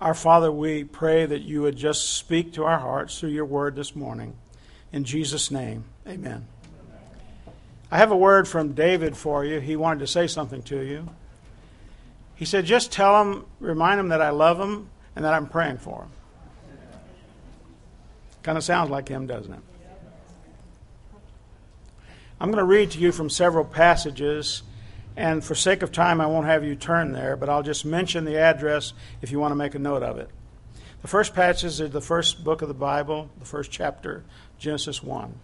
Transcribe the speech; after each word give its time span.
Our 0.00 0.12
Father, 0.12 0.52
we 0.52 0.84
pray 0.84 1.24
that 1.24 1.42
you 1.42 1.62
would 1.62 1.76
just 1.76 2.16
speak 2.16 2.52
to 2.54 2.64
our 2.64 2.78
hearts 2.78 3.18
through 3.18 3.30
your 3.30 3.46
word 3.46 3.76
this 3.76 3.96
morning. 3.96 4.36
In 4.92 5.04
Jesus' 5.04 5.50
name, 5.50 5.84
amen. 6.06 6.46
I 7.90 7.96
have 7.96 8.10
a 8.10 8.16
word 8.16 8.46
from 8.46 8.74
David 8.74 9.16
for 9.16 9.42
you. 9.44 9.58
He 9.58 9.74
wanted 9.74 10.00
to 10.00 10.06
say 10.06 10.26
something 10.26 10.62
to 10.64 10.80
you. 10.80 11.08
He 12.34 12.44
said, 12.44 12.66
just 12.66 12.92
tell 12.92 13.22
him, 13.22 13.46
remind 13.58 13.98
him 13.98 14.08
that 14.08 14.20
I 14.20 14.30
love 14.30 14.60
him 14.60 14.90
and 15.14 15.24
that 15.24 15.32
I'm 15.32 15.46
praying 15.46 15.78
for 15.78 16.02
him. 16.02 16.10
Kind 18.42 18.58
of 18.58 18.64
sounds 18.64 18.90
like 18.90 19.08
him, 19.08 19.26
doesn't 19.26 19.52
it? 19.52 19.60
I'm 22.38 22.50
going 22.50 22.58
to 22.58 22.64
read 22.64 22.90
to 22.90 22.98
you 22.98 23.12
from 23.12 23.30
several 23.30 23.64
passages 23.64 24.62
and 25.16 25.42
for 25.42 25.54
sake 25.54 25.82
of 25.82 25.92
time, 25.92 26.20
I 26.20 26.26
won't 26.26 26.46
have 26.46 26.62
you 26.62 26.76
turn 26.76 27.12
there, 27.12 27.36
but 27.36 27.48
I'll 27.48 27.62
just 27.62 27.86
mention 27.86 28.24
the 28.24 28.38
address 28.38 28.92
if 29.22 29.30
you 29.30 29.40
want 29.40 29.52
to 29.52 29.56
make 29.56 29.74
a 29.74 29.78
note 29.78 30.02
of 30.02 30.18
it. 30.18 30.28
The 31.00 31.08
first 31.08 31.34
passage 31.34 31.80
is 31.80 31.90
the 31.90 32.00
first 32.00 32.44
book 32.44 32.60
of 32.62 32.68
the 32.68 32.74
Bible, 32.74 33.30
the 33.38 33.46
first 33.46 33.70
chapter, 33.70 34.24
Genesis 34.58 35.02
1. 35.02 35.34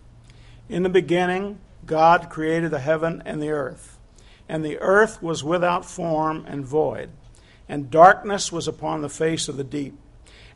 In 0.68 0.82
the 0.82 0.88
beginning, 0.88 1.58
God 1.86 2.28
created 2.28 2.70
the 2.70 2.80
heaven 2.80 3.22
and 3.24 3.42
the 3.42 3.50
earth. 3.50 3.98
And 4.48 4.64
the 4.64 4.78
earth 4.78 5.22
was 5.22 5.42
without 5.42 5.84
form 5.84 6.44
and 6.46 6.66
void, 6.66 7.10
and 7.68 7.91
darkness 7.91 8.52
was 8.52 8.68
upon 8.68 9.00
the 9.00 9.08
face 9.08 9.48
of 9.48 9.56
the 9.56 9.64
deep. 9.64 9.98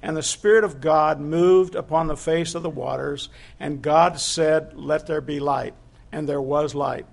And 0.03 0.17
the 0.17 0.23
Spirit 0.23 0.65
of 0.65 0.81
God 0.81 1.21
moved 1.21 1.75
upon 1.75 2.07
the 2.07 2.17
face 2.17 2.55
of 2.55 2.63
the 2.63 2.69
waters, 2.69 3.31
and 3.59 3.81
God 3.81 4.21
said, 4.21 4.75
Let 4.75 5.07
there 5.07 5.23
be 5.23 5.41
light. 5.41 5.75
And 6.13 6.29
there 6.29 6.43
was 6.43 6.75
light. 6.75 7.07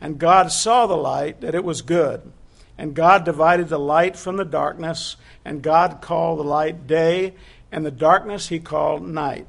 And 0.00 0.18
God 0.18 0.52
saw 0.52 0.86
the 0.86 0.96
light, 0.96 1.40
that 1.40 1.54
it 1.54 1.64
was 1.64 1.82
good. 1.82 2.32
And 2.78 2.94
God 2.94 3.24
divided 3.24 3.68
the 3.68 3.78
light 3.78 4.16
from 4.16 4.36
the 4.36 4.44
darkness, 4.44 5.16
and 5.44 5.62
God 5.62 6.00
called 6.00 6.38
the 6.38 6.44
light 6.44 6.86
day, 6.86 7.34
and 7.72 7.84
the 7.84 7.90
darkness 7.90 8.48
he 8.48 8.58
called 8.58 9.06
night. 9.06 9.46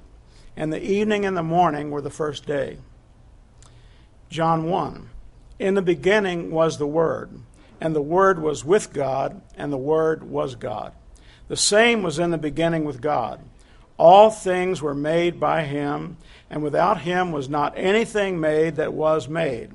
And 0.56 0.72
the 0.72 0.84
evening 0.84 1.26
and 1.26 1.36
the 1.36 1.44
morning 1.44 1.92
were 1.92 2.02
the 2.02 2.10
first 2.10 2.46
day. 2.46 2.78
John 4.30 4.70
1. 4.70 5.10
In 5.60 5.74
the 5.74 5.82
beginning 5.82 6.52
was 6.52 6.78
the 6.78 6.88
Word, 6.88 7.32
and 7.82 7.96
the 7.96 8.02
Word 8.02 8.42
was 8.42 8.64
with 8.64 8.94
God, 8.94 9.42
and 9.56 9.72
the 9.72 9.78
Word 9.78 10.24
was 10.24 10.56
God. 10.56 10.94
The 11.48 11.58
same 11.58 12.04
was 12.04 12.20
in 12.20 12.32
the 12.32 12.38
beginning 12.38 12.86
with 12.86 13.02
God. 13.02 13.42
All 13.98 14.30
things 14.30 14.82
were 14.82 14.94
made 14.94 15.40
by 15.40 15.64
him, 15.64 16.18
and 16.50 16.62
without 16.62 17.02
him 17.02 17.32
was 17.32 17.50
not 17.50 17.74
anything 17.76 18.40
made 18.40 18.76
that 18.76 18.94
was 18.94 19.28
made. 19.28 19.72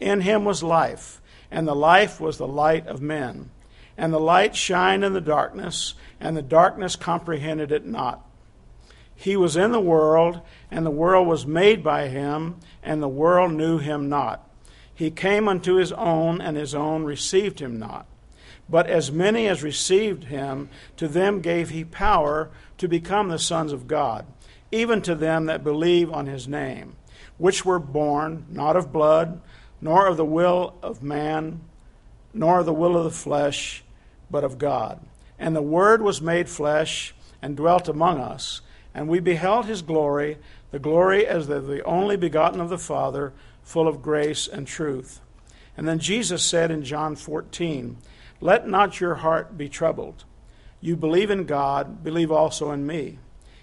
In 0.00 0.20
him 0.20 0.44
was 0.44 0.62
life, 0.62 1.20
and 1.50 1.66
the 1.66 1.74
life 1.74 2.20
was 2.20 2.38
the 2.38 2.46
light 2.46 2.86
of 2.86 3.00
men. 3.00 3.50
And 3.96 4.12
the 4.12 4.20
light 4.20 4.54
shined 4.54 5.04
in 5.04 5.14
the 5.14 5.20
darkness, 5.20 5.94
and 6.20 6.36
the 6.36 6.42
darkness 6.42 6.96
comprehended 6.96 7.72
it 7.72 7.86
not. 7.86 8.26
He 9.14 9.36
was 9.36 9.56
in 9.56 9.72
the 9.72 9.80
world, 9.80 10.42
and 10.70 10.84
the 10.84 10.90
world 10.90 11.26
was 11.26 11.46
made 11.46 11.82
by 11.82 12.08
him, 12.08 12.56
and 12.82 13.02
the 13.02 13.08
world 13.08 13.52
knew 13.52 13.78
him 13.78 14.10
not. 14.10 14.46
He 14.94 15.10
came 15.10 15.48
unto 15.48 15.76
his 15.76 15.92
own, 15.92 16.40
and 16.40 16.56
his 16.56 16.74
own 16.74 17.04
received 17.04 17.60
him 17.60 17.78
not. 17.78 18.06
But 18.68 18.88
as 18.88 19.10
many 19.10 19.46
as 19.48 19.62
received 19.62 20.24
him, 20.24 20.68
to 20.96 21.08
them 21.08 21.40
gave 21.40 21.70
he 21.70 21.84
power 21.84 22.50
to 22.78 22.88
become 22.88 23.28
the 23.28 23.38
sons 23.38 23.72
of 23.72 23.86
God, 23.86 24.26
even 24.70 25.00
to 25.02 25.14
them 25.14 25.46
that 25.46 25.64
believe 25.64 26.12
on 26.12 26.26
his 26.26 26.46
name, 26.46 26.96
which 27.38 27.64
were 27.64 27.78
born 27.78 28.44
not 28.50 28.76
of 28.76 28.92
blood, 28.92 29.40
nor 29.80 30.06
of 30.06 30.16
the 30.16 30.24
will 30.24 30.74
of 30.82 31.02
man, 31.02 31.60
nor 32.32 32.60
of 32.60 32.66
the 32.66 32.72
will 32.72 32.96
of 32.96 33.04
the 33.04 33.10
flesh, 33.10 33.84
but 34.30 34.44
of 34.44 34.58
God. 34.58 35.00
And 35.38 35.54
the 35.54 35.62
Word 35.62 36.02
was 36.02 36.20
made 36.20 36.48
flesh 36.48 37.14
and 37.42 37.56
dwelt 37.56 37.88
among 37.88 38.20
us, 38.20 38.62
and 38.94 39.08
we 39.08 39.20
beheld 39.20 39.66
his 39.66 39.82
glory, 39.82 40.38
the 40.70 40.78
glory 40.78 41.26
as 41.26 41.48
of 41.48 41.66
the 41.66 41.82
only 41.84 42.16
begotten 42.16 42.60
of 42.60 42.70
the 42.70 42.78
Father, 42.78 43.32
full 43.62 43.88
of 43.88 44.02
grace 44.02 44.48
and 44.48 44.66
truth. 44.66 45.20
And 45.76 45.86
then 45.86 45.98
Jesus 45.98 46.44
said 46.44 46.70
in 46.70 46.82
John 46.82 47.16
14, 47.16 47.98
Let 48.40 48.66
not 48.66 49.00
your 49.00 49.16
heart 49.16 49.58
be 49.58 49.68
troubled. 49.68 50.24
You 50.80 50.96
believe 50.96 51.30
in 51.30 51.44
God, 51.44 52.02
believe 52.02 52.32
also 52.32 52.70
in 52.70 52.86
me. 52.86 53.18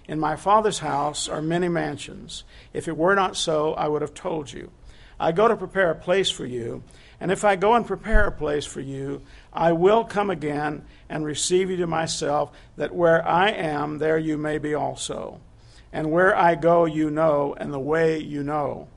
In 0.06 0.20
my 0.20 0.36
Father's 0.36 0.80
house 0.80 1.28
are 1.28 1.40
many 1.40 1.68
mansions. 1.68 2.44
If 2.72 2.86
it 2.86 2.96
were 2.96 3.14
not 3.14 3.36
so, 3.36 3.72
I 3.74 3.88
would 3.88 4.02
have 4.02 4.14
told 4.14 4.52
you. 4.52 4.70
I 5.18 5.32
go 5.32 5.48
to 5.48 5.56
prepare 5.56 5.90
a 5.90 5.94
place 5.94 6.30
for 6.30 6.44
you. 6.44 6.82
And 7.20 7.30
if 7.30 7.44
I 7.44 7.56
go 7.56 7.74
and 7.74 7.86
prepare 7.86 8.26
a 8.26 8.32
place 8.32 8.66
for 8.66 8.80
you, 8.80 9.22
I 9.52 9.72
will 9.72 10.04
come 10.04 10.30
again 10.30 10.84
and 11.08 11.24
receive 11.24 11.70
you 11.70 11.76
to 11.78 11.86
myself, 11.86 12.52
that 12.76 12.94
where 12.94 13.26
I 13.26 13.50
am, 13.50 13.98
there 13.98 14.18
you 14.18 14.36
may 14.36 14.58
be 14.58 14.74
also. 14.74 15.40
And 15.92 16.10
where 16.10 16.36
I 16.36 16.56
go, 16.56 16.84
you 16.84 17.10
know, 17.10 17.54
and 17.58 17.72
the 17.72 17.78
way 17.78 18.18
you 18.18 18.42
know. 18.42 18.88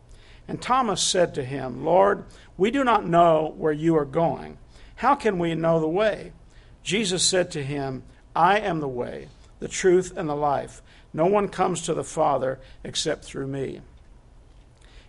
And 0.47 0.61
Thomas 0.61 1.01
said 1.01 1.35
to 1.35 1.43
him, 1.43 1.85
Lord, 1.85 2.25
we 2.57 2.71
do 2.71 2.83
not 2.83 3.07
know 3.07 3.53
where 3.57 3.73
you 3.73 3.95
are 3.97 4.05
going. 4.05 4.57
How 4.95 5.13
can 5.13 5.37
we 5.37 5.53
know 5.53 5.79
the 5.79 5.87
way? 5.87 6.31
Jesus 6.83 7.23
said 7.23 7.51
to 7.51 7.63
him, 7.63 8.03
I 8.35 8.59
am 8.59 8.79
the 8.79 8.87
way, 8.87 9.27
the 9.59 9.67
truth, 9.67 10.13
and 10.15 10.27
the 10.27 10.35
life. 10.35 10.81
No 11.13 11.25
one 11.27 11.49
comes 11.49 11.81
to 11.83 11.93
the 11.93 12.03
Father 12.03 12.59
except 12.83 13.25
through 13.25 13.47
me. 13.47 13.81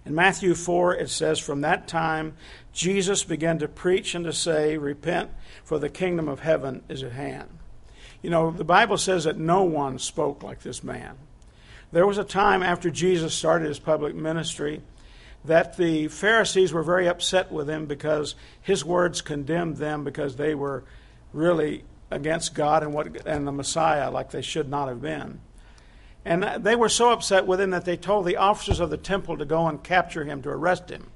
In 0.09 0.15
Matthew 0.15 0.55
4, 0.55 0.95
it 0.95 1.11
says, 1.11 1.39
From 1.39 1.61
that 1.61 1.87
time, 1.87 2.35
Jesus 2.73 3.25
began 3.25 3.59
to 3.59 3.69
preach 3.69 4.15
and 4.15 4.25
to 4.25 4.33
say, 4.33 4.79
Repent, 4.79 5.31
for 5.63 5.79
the 5.79 5.91
kingdom 5.91 6.29
of 6.29 6.41
heaven 6.41 6.83
is 6.89 7.03
at 7.03 7.13
hand. 7.13 7.51
You 8.23 8.31
know, 8.31 8.51
the 8.51 8.65
Bible 8.65 8.97
says 8.97 9.25
that 9.25 9.37
no 9.37 9.65
one 9.65 9.99
spoke 9.99 10.43
like 10.43 10.63
this 10.63 10.83
man. 10.83 11.19
There 11.93 12.07
was 12.07 12.17
a 12.17 12.25
time 12.25 12.63
after 12.63 12.91
Jesus 12.91 13.35
started 13.35 13.69
his 13.69 13.79
public 13.79 14.15
ministry 14.15 14.81
that 15.45 15.77
the 15.77 16.09
Pharisees 16.09 16.73
were 16.73 16.83
very 16.83 17.07
upset 17.07 17.53
with 17.53 17.69
him 17.69 17.85
because 17.85 18.35
his 18.63 18.87
words 18.87 19.21
condemned 19.21 19.77
them 19.77 20.05
because 20.05 20.37
they 20.37 20.55
were 20.55 20.85
really 21.35 21.85
against 22.11 22.55
God 22.55 22.83
and 22.83 22.95
what 22.95 23.27
and 23.27 23.47
the 23.47 23.53
Messiah 23.53 24.11
like 24.11 24.31
they 24.31 24.41
should 24.41 24.71
not 24.71 24.89
have 24.89 25.03
been. 25.03 25.41
And 26.25 26.65
they 26.65 26.77
were 26.77 26.89
so 26.89 27.11
upset 27.11 27.47
with 27.47 27.61
him 27.61 27.71
that 27.71 27.85
they 27.85 27.97
told 27.97 28.27
the 28.27 28.37
officers 28.37 28.81
of 28.81 28.91
the 28.91 28.97
temple 28.97 29.39
to 29.39 29.45
go 29.45 29.67
and 29.67 29.83
capture 29.83 30.25
him, 30.25 30.43
to 30.43 30.51
arrest 30.51 30.91
him. 30.91 31.11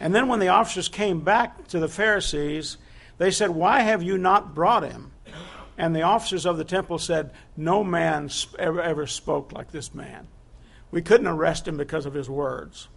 And 0.00 0.14
then 0.14 0.28
when 0.28 0.40
the 0.40 0.48
officers 0.48 0.88
came 0.88 1.20
back 1.20 1.68
to 1.68 1.78
the 1.78 1.88
Pharisees, 1.88 2.78
they 3.18 3.30
said, 3.30 3.50
Why 3.50 3.80
have 3.80 4.02
you 4.02 4.18
not 4.18 4.54
brought 4.54 4.82
him? 4.82 5.12
And 5.76 5.94
the 5.94 6.02
officers 6.02 6.46
of 6.46 6.56
the 6.56 6.64
temple 6.64 6.98
said, 6.98 7.30
No 7.56 7.82
man 7.82 8.30
ever, 8.58 8.80
ever 8.80 9.06
spoke 9.06 9.52
like 9.52 9.72
this 9.72 9.94
man. 9.94 10.28
We 10.90 11.02
couldn't 11.02 11.26
arrest 11.26 11.66
him 11.66 11.76
because 11.76 12.06
of 12.06 12.14
his 12.14 12.30
words. 12.30 12.88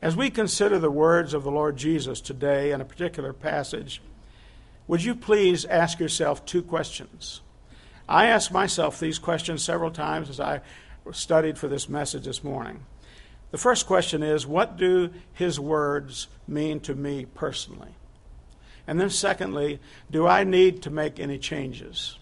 As 0.00 0.16
we 0.16 0.30
consider 0.30 0.78
the 0.78 0.90
words 0.90 1.34
of 1.34 1.44
the 1.44 1.50
Lord 1.50 1.76
Jesus 1.76 2.20
today 2.20 2.72
in 2.72 2.80
a 2.80 2.84
particular 2.84 3.32
passage, 3.32 4.00
would 4.88 5.04
you 5.04 5.14
please 5.14 5.64
ask 5.64 6.00
yourself 6.00 6.44
two 6.44 6.62
questions? 6.62 7.40
I 8.08 8.26
asked 8.26 8.52
myself 8.52 8.98
these 8.98 9.18
questions 9.18 9.62
several 9.62 9.90
times 9.90 10.28
as 10.28 10.40
I 10.40 10.60
studied 11.12 11.58
for 11.58 11.68
this 11.68 11.88
message 11.88 12.24
this 12.24 12.44
morning. 12.44 12.84
The 13.50 13.58
first 13.58 13.86
question 13.86 14.22
is 14.22 14.46
What 14.46 14.76
do 14.76 15.10
his 15.32 15.60
words 15.60 16.28
mean 16.48 16.80
to 16.80 16.94
me 16.94 17.26
personally? 17.26 17.94
And 18.86 19.00
then, 19.00 19.10
secondly, 19.10 19.78
do 20.10 20.26
I 20.26 20.42
need 20.42 20.82
to 20.82 20.90
make 20.90 21.20
any 21.20 21.38
changes? 21.38 22.18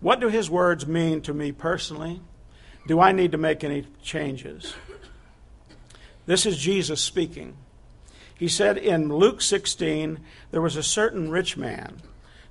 What 0.00 0.20
do 0.20 0.28
his 0.28 0.48
words 0.48 0.86
mean 0.86 1.22
to 1.22 1.34
me 1.34 1.52
personally? 1.52 2.20
Do 2.86 3.00
I 3.00 3.12
need 3.12 3.32
to 3.32 3.38
make 3.38 3.64
any 3.64 3.86
changes? 4.02 4.74
This 6.26 6.46
is 6.46 6.58
Jesus 6.58 7.00
speaking. 7.00 7.56
He 8.38 8.48
said 8.48 8.76
in 8.76 9.08
Luke 9.08 9.40
16, 9.40 10.20
there 10.50 10.60
was 10.60 10.76
a 10.76 10.82
certain 10.82 11.30
rich 11.30 11.56
man 11.56 11.96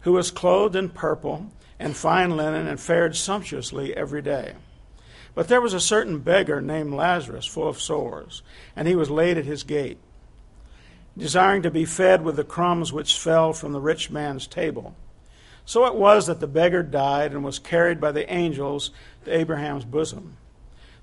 who 0.01 0.13
was 0.13 0.31
clothed 0.31 0.75
in 0.75 0.89
purple 0.89 1.51
and 1.79 1.95
fine 1.95 2.35
linen 2.35 2.67
and 2.67 2.79
fared 2.79 3.15
sumptuously 3.15 3.95
every 3.95 4.21
day. 4.21 4.53
But 5.33 5.49
there 5.49 5.61
was 5.61 5.73
a 5.73 5.81
certain 5.81 6.19
beggar 6.19 6.61
named 6.61 6.93
Lazarus, 6.93 7.45
full 7.45 7.67
of 7.67 7.81
sores, 7.81 8.41
and 8.75 8.87
he 8.87 8.95
was 8.95 9.09
laid 9.09 9.37
at 9.37 9.45
his 9.45 9.63
gate, 9.63 9.97
desiring 11.17 11.61
to 11.63 11.71
be 11.71 11.83
fed 11.83 12.23
with 12.23 12.37
the 12.37 12.43
crumbs 12.43 12.93
which 12.93 13.17
fell 13.17 13.51
from 13.51 13.73
the 13.73 13.81
rich 13.81 14.09
man's 14.09 14.47
table. 14.47 14.95
So 15.65 15.85
it 15.85 15.95
was 15.95 16.27
that 16.27 16.39
the 16.39 16.47
beggar 16.47 16.83
died 16.83 17.33
and 17.33 17.43
was 17.43 17.59
carried 17.59 17.99
by 17.99 18.11
the 18.11 18.31
angels 18.31 18.91
to 19.25 19.35
Abraham's 19.35 19.83
bosom. 19.83 20.37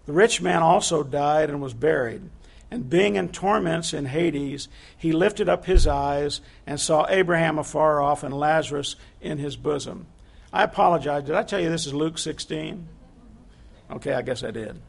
The 0.06 0.12
rich 0.12 0.40
man 0.40 0.62
also 0.62 1.02
died 1.02 1.50
and 1.50 1.60
was 1.60 1.75
buried. 1.75 2.22
And 2.70 2.88
being 2.88 3.16
in 3.16 3.28
torments 3.28 3.92
in 3.92 4.06
Hades, 4.06 4.68
he 4.96 5.12
lifted 5.12 5.48
up 5.48 5.66
his 5.66 5.86
eyes 5.86 6.40
and 6.66 6.80
saw 6.80 7.06
Abraham 7.08 7.58
afar 7.58 8.00
off 8.00 8.22
and 8.22 8.32
Lazarus 8.32 8.96
in 9.20 9.36
his 9.36 9.56
bosom. 9.56 10.06
I 10.52 10.64
apologize. 10.64 11.25
Did 11.25 11.34
I 11.34 11.43
tell 11.43 11.60
you 11.60 11.70
this 11.70 11.87
is 11.87 11.94
Luke 11.94 12.19
16? 12.19 12.87
Okay, 13.90 14.12
I 14.12 14.22
guess 14.22 14.44
I 14.44 14.50
did. 14.50 14.81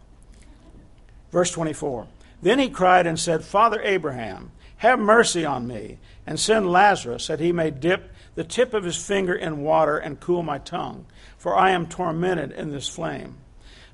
Verse 1.31 1.51
24. 1.51 2.07
Then 2.41 2.59
he 2.59 2.69
cried 2.69 3.07
and 3.07 3.17
said, 3.17 3.43
Father 3.43 3.81
Abraham, 3.81 4.51
have 4.77 4.99
mercy 4.99 5.45
on 5.45 5.65
me, 5.65 5.97
and 6.27 6.37
send 6.37 6.69
Lazarus 6.69 7.27
that 7.27 7.39
he 7.39 7.53
may 7.53 7.71
dip 7.71 8.11
the 8.35 8.43
tip 8.43 8.73
of 8.73 8.83
his 8.83 8.97
finger 8.97 9.33
in 9.33 9.63
water 9.63 9.97
and 9.97 10.19
cool 10.19 10.43
my 10.43 10.57
tongue, 10.57 11.05
for 11.37 11.55
I 11.55 11.71
am 11.71 11.87
tormented 11.87 12.51
in 12.51 12.71
this 12.71 12.89
flame. 12.89 13.37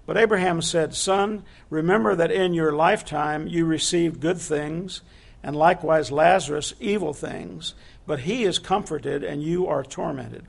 But 0.08 0.18
Abraham 0.18 0.64
said, 0.64 0.96
Son, 0.96 1.44
remember 1.70 2.16
that 2.16 2.32
in 2.32 2.56
your 2.56 2.72
lifetime 2.72 3.48
you 3.48 3.66
received 3.66 4.22
good 4.22 4.40
things, 4.40 5.02
and 5.44 5.56
likewise 5.56 6.12
Lazarus 6.12 6.74
evil 6.80 7.14
things, 7.14 7.76
but 8.08 8.22
he 8.22 8.44
is 8.44 8.58
comforted, 8.58 9.24
and 9.24 9.44
you 9.44 9.68
are 9.68 9.84
tormented. 9.84 10.48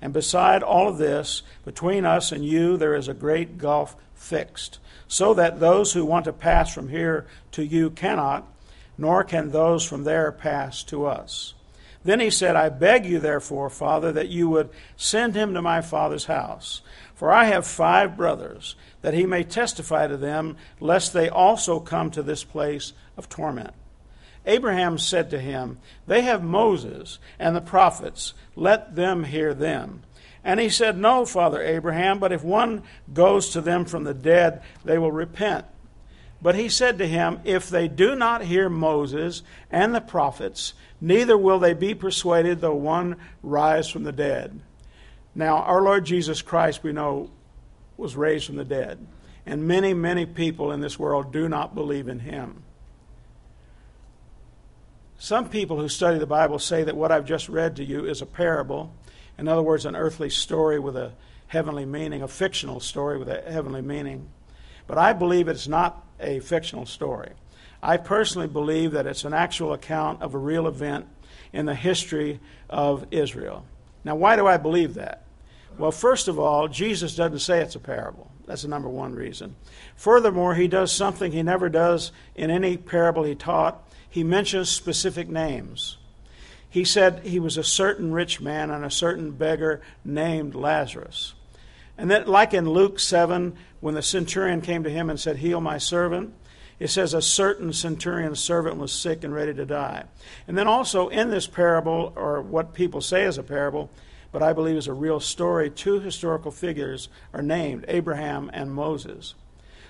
And 0.00 0.12
beside 0.12 0.62
all 0.62 0.88
of 0.88 0.98
this, 0.98 1.42
between 1.64 2.04
us 2.04 2.32
and 2.32 2.44
you 2.44 2.76
there 2.76 2.94
is 2.94 3.08
a 3.08 3.14
great 3.14 3.58
gulf 3.58 3.96
fixed, 4.14 4.78
so 5.06 5.34
that 5.34 5.60
those 5.60 5.92
who 5.92 6.04
want 6.04 6.24
to 6.26 6.32
pass 6.32 6.72
from 6.72 6.88
here 6.88 7.26
to 7.52 7.64
you 7.64 7.90
cannot, 7.90 8.46
nor 8.96 9.24
can 9.24 9.50
those 9.50 9.84
from 9.84 10.04
there 10.04 10.30
pass 10.32 10.82
to 10.84 11.06
us. 11.06 11.54
Then 12.04 12.20
he 12.20 12.30
said, 12.30 12.56
I 12.56 12.68
beg 12.68 13.04
you, 13.06 13.18
therefore, 13.18 13.70
Father, 13.70 14.12
that 14.12 14.28
you 14.28 14.48
would 14.48 14.70
send 14.96 15.34
him 15.34 15.54
to 15.54 15.62
my 15.62 15.80
father's 15.80 16.26
house. 16.26 16.80
For 17.14 17.32
I 17.32 17.46
have 17.46 17.66
five 17.66 18.16
brothers, 18.16 18.76
that 19.02 19.14
he 19.14 19.26
may 19.26 19.42
testify 19.42 20.06
to 20.06 20.16
them, 20.16 20.56
lest 20.78 21.12
they 21.12 21.28
also 21.28 21.80
come 21.80 22.10
to 22.12 22.22
this 22.22 22.44
place 22.44 22.92
of 23.16 23.28
torment. 23.28 23.74
Abraham 24.48 24.98
said 24.98 25.30
to 25.30 25.38
him, 25.38 25.78
They 26.06 26.22
have 26.22 26.42
Moses 26.42 27.18
and 27.38 27.54
the 27.54 27.60
prophets, 27.60 28.34
let 28.56 28.96
them 28.96 29.24
hear 29.24 29.54
them. 29.54 30.02
And 30.42 30.58
he 30.58 30.70
said, 30.70 30.96
No, 30.96 31.26
Father 31.26 31.62
Abraham, 31.62 32.18
but 32.18 32.32
if 32.32 32.42
one 32.42 32.82
goes 33.12 33.50
to 33.50 33.60
them 33.60 33.84
from 33.84 34.04
the 34.04 34.14
dead, 34.14 34.62
they 34.84 34.96
will 34.96 35.12
repent. 35.12 35.66
But 36.40 36.54
he 36.54 36.68
said 36.68 36.98
to 36.98 37.06
him, 37.06 37.40
If 37.44 37.68
they 37.68 37.88
do 37.88 38.14
not 38.16 38.42
hear 38.42 38.70
Moses 38.70 39.42
and 39.70 39.94
the 39.94 40.00
prophets, 40.00 40.72
neither 41.00 41.36
will 41.36 41.58
they 41.58 41.74
be 41.74 41.94
persuaded 41.94 42.60
though 42.60 42.74
one 42.74 43.16
rise 43.42 43.88
from 43.90 44.04
the 44.04 44.12
dead. 44.12 44.60
Now, 45.34 45.58
our 45.58 45.82
Lord 45.82 46.06
Jesus 46.06 46.40
Christ, 46.40 46.82
we 46.82 46.92
know, 46.92 47.30
was 47.96 48.16
raised 48.16 48.46
from 48.46 48.56
the 48.56 48.64
dead. 48.64 49.06
And 49.44 49.68
many, 49.68 49.94
many 49.94 50.24
people 50.26 50.72
in 50.72 50.80
this 50.80 50.98
world 50.98 51.32
do 51.32 51.48
not 51.48 51.74
believe 51.74 52.08
in 52.08 52.20
him. 52.20 52.62
Some 55.20 55.48
people 55.48 55.80
who 55.80 55.88
study 55.88 56.18
the 56.18 56.26
Bible 56.26 56.60
say 56.60 56.84
that 56.84 56.96
what 56.96 57.10
I've 57.10 57.26
just 57.26 57.48
read 57.48 57.74
to 57.76 57.84
you 57.84 58.06
is 58.06 58.22
a 58.22 58.26
parable. 58.26 58.94
In 59.36 59.48
other 59.48 59.62
words, 59.62 59.84
an 59.84 59.96
earthly 59.96 60.30
story 60.30 60.78
with 60.78 60.96
a 60.96 61.12
heavenly 61.48 61.84
meaning, 61.84 62.22
a 62.22 62.28
fictional 62.28 62.78
story 62.78 63.18
with 63.18 63.28
a 63.28 63.42
heavenly 63.50 63.82
meaning. 63.82 64.28
But 64.86 64.96
I 64.96 65.12
believe 65.12 65.48
it's 65.48 65.66
not 65.66 66.06
a 66.20 66.38
fictional 66.38 66.86
story. 66.86 67.32
I 67.82 67.96
personally 67.96 68.46
believe 68.46 68.92
that 68.92 69.06
it's 69.06 69.24
an 69.24 69.34
actual 69.34 69.72
account 69.72 70.22
of 70.22 70.34
a 70.34 70.38
real 70.38 70.68
event 70.68 71.06
in 71.52 71.66
the 71.66 71.74
history 71.74 72.38
of 72.70 73.04
Israel. 73.10 73.64
Now, 74.04 74.14
why 74.14 74.36
do 74.36 74.46
I 74.46 74.56
believe 74.56 74.94
that? 74.94 75.24
Well, 75.78 75.90
first 75.90 76.28
of 76.28 76.38
all, 76.38 76.68
Jesus 76.68 77.16
doesn't 77.16 77.40
say 77.40 77.60
it's 77.60 77.74
a 77.74 77.80
parable. 77.80 78.30
That's 78.46 78.62
the 78.62 78.68
number 78.68 78.88
one 78.88 79.14
reason. 79.14 79.56
Furthermore, 79.96 80.54
he 80.54 80.68
does 80.68 80.92
something 80.92 81.32
he 81.32 81.42
never 81.42 81.68
does 81.68 82.12
in 82.34 82.50
any 82.50 82.76
parable 82.76 83.24
he 83.24 83.34
taught. 83.34 83.84
He 84.10 84.24
mentions 84.24 84.68
specific 84.68 85.28
names. 85.28 85.98
He 86.70 86.84
said 86.84 87.20
he 87.24 87.38
was 87.38 87.56
a 87.56 87.64
certain 87.64 88.12
rich 88.12 88.40
man 88.40 88.70
and 88.70 88.84
a 88.84 88.90
certain 88.90 89.32
beggar 89.32 89.80
named 90.04 90.54
Lazarus. 90.54 91.34
And 91.96 92.10
then, 92.10 92.26
like 92.26 92.54
in 92.54 92.70
Luke 92.70 93.00
7, 93.00 93.56
when 93.80 93.94
the 93.94 94.02
centurion 94.02 94.60
came 94.60 94.84
to 94.84 94.90
him 94.90 95.10
and 95.10 95.18
said, 95.18 95.38
Heal 95.38 95.60
my 95.60 95.78
servant, 95.78 96.34
it 96.78 96.88
says 96.88 97.12
a 97.12 97.22
certain 97.22 97.72
centurion's 97.72 98.38
servant 98.38 98.76
was 98.76 98.92
sick 98.92 99.24
and 99.24 99.34
ready 99.34 99.52
to 99.54 99.66
die. 99.66 100.04
And 100.46 100.56
then 100.56 100.68
also 100.68 101.08
in 101.08 101.30
this 101.30 101.48
parable, 101.48 102.12
or 102.14 102.40
what 102.40 102.74
people 102.74 103.00
say 103.00 103.24
is 103.24 103.36
a 103.36 103.42
parable, 103.42 103.90
but 104.30 104.42
I 104.42 104.52
believe 104.52 104.76
is 104.76 104.86
a 104.86 104.92
real 104.92 105.20
story, 105.20 105.70
two 105.70 106.00
historical 106.00 106.52
figures 106.52 107.08
are 107.32 107.42
named 107.42 107.84
Abraham 107.88 108.50
and 108.52 108.70
Moses. 108.72 109.34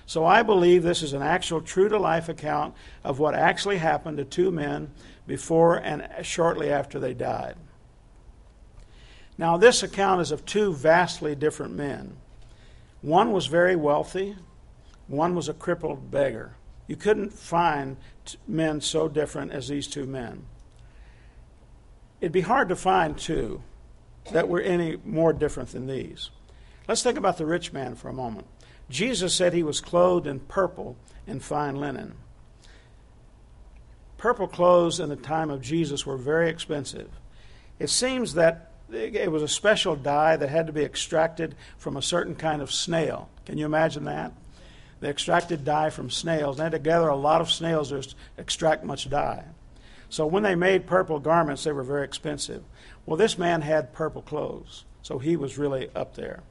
So 0.09 0.25
I 0.25 0.41
believe 0.41 0.81
this 0.81 1.03
is 1.03 1.13
an 1.13 1.21
actual 1.21 1.61
true 1.61 1.87
to 1.87 1.99
life 1.99 2.29
account 2.29 2.73
of 3.03 3.19
what 3.19 3.35
actually 3.35 3.77
happened 3.77 4.17
to 4.17 4.25
two 4.25 4.49
men 4.49 4.89
before 5.27 5.75
and 5.75 6.03
shortly 6.23 6.71
after 6.71 6.99
they 6.99 7.13
died. 7.13 7.57
Now, 9.37 9.55
this 9.55 9.83
account 9.83 10.21
is 10.21 10.31
of 10.31 10.47
two 10.47 10.73
vastly 10.73 11.35
different 11.35 11.75
men. 11.75 12.17
One 13.03 13.31
was 13.31 13.45
very 13.45 13.75
wealthy, 13.75 14.35
one 15.05 15.35
was 15.35 15.47
a 15.47 15.53
crippled 15.53 16.09
beggar. 16.09 16.55
You 16.87 16.95
couldn't 16.95 17.31
find 17.31 17.95
men 18.47 18.81
so 18.81 19.07
different 19.07 19.51
as 19.51 19.67
these 19.67 19.85
two 19.85 20.07
men. 20.07 20.47
It'd 22.19 22.31
be 22.31 22.41
hard 22.41 22.69
to 22.69 22.75
find 22.75 23.15
two 23.15 23.61
that 24.31 24.49
were 24.49 24.59
any 24.59 24.97
more 25.05 25.33
different 25.33 25.69
than 25.69 25.85
these. 25.85 26.31
Let's 26.87 27.03
think 27.03 27.19
about 27.19 27.37
the 27.37 27.45
rich 27.45 27.71
man 27.71 27.93
for 27.93 28.09
a 28.09 28.13
moment. 28.13 28.47
Jesus 28.89 29.33
said 29.33 29.53
he 29.53 29.63
was 29.63 29.81
clothed 29.81 30.27
in 30.27 30.39
purple 30.39 30.97
and 31.27 31.43
fine 31.43 31.75
linen. 31.75 32.15
Purple 34.17 34.47
clothes 34.47 34.99
in 34.99 35.09
the 35.09 35.15
time 35.15 35.49
of 35.49 35.61
Jesus 35.61 36.05
were 36.05 36.17
very 36.17 36.49
expensive. 36.49 37.09
It 37.77 37.89
seems 37.89 38.33
that 38.33 38.71
it 38.91 39.31
was 39.31 39.43
a 39.43 39.47
special 39.47 39.95
dye 39.95 40.35
that 40.35 40.49
had 40.49 40.67
to 40.67 40.73
be 40.73 40.83
extracted 40.83 41.55
from 41.77 41.95
a 41.95 42.01
certain 42.01 42.35
kind 42.35 42.61
of 42.61 42.71
snail. 42.71 43.29
Can 43.45 43.57
you 43.57 43.65
imagine 43.65 44.05
that? 44.05 44.33
They 44.99 45.09
extracted 45.09 45.63
dye 45.63 45.91
from 45.91 46.09
snails. 46.09 46.57
They 46.57 46.63
had 46.63 46.73
to 46.73 46.79
gather 46.79 47.07
a 47.07 47.15
lot 47.15 47.39
of 47.39 47.51
snails 47.51 47.89
to 47.89 48.05
extract 48.37 48.83
much 48.83 49.09
dye. 49.09 49.45
So 50.09 50.25
when 50.25 50.43
they 50.43 50.55
made 50.55 50.87
purple 50.87 51.19
garments, 51.19 51.63
they 51.63 51.71
were 51.71 51.83
very 51.83 52.03
expensive. 52.03 52.63
Well, 53.05 53.15
this 53.15 53.37
man 53.37 53.61
had 53.61 53.93
purple 53.93 54.23
clothes, 54.23 54.83
so 55.01 55.19
he 55.19 55.37
was 55.37 55.57
really 55.57 55.89
up 55.95 56.15
there. 56.15 56.41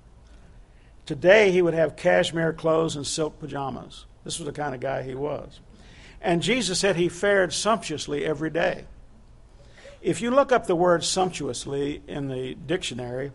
Today, 1.08 1.52
he 1.52 1.62
would 1.62 1.72
have 1.72 1.96
cashmere 1.96 2.52
clothes 2.52 2.94
and 2.94 3.06
silk 3.06 3.40
pajamas. 3.40 4.05
This 4.25 4.38
was 4.38 4.44
the 4.44 4.52
kind 4.52 4.75
of 4.75 4.82
guy 4.82 5.02
he 5.02 5.14
was. 5.14 5.60
And 6.20 6.43
Jesus 6.43 6.81
said 6.81 6.96
he 6.96 7.08
fared 7.08 7.55
sumptuously 7.55 8.26
every 8.26 8.50
day. 8.50 8.84
If 10.02 10.20
you 10.20 10.31
look 10.31 10.52
up 10.52 10.66
the 10.66 10.76
word 10.76 11.02
sumptuously 11.02 12.02
in 12.06 12.28
the 12.28 12.56
dictionary, 12.56 13.32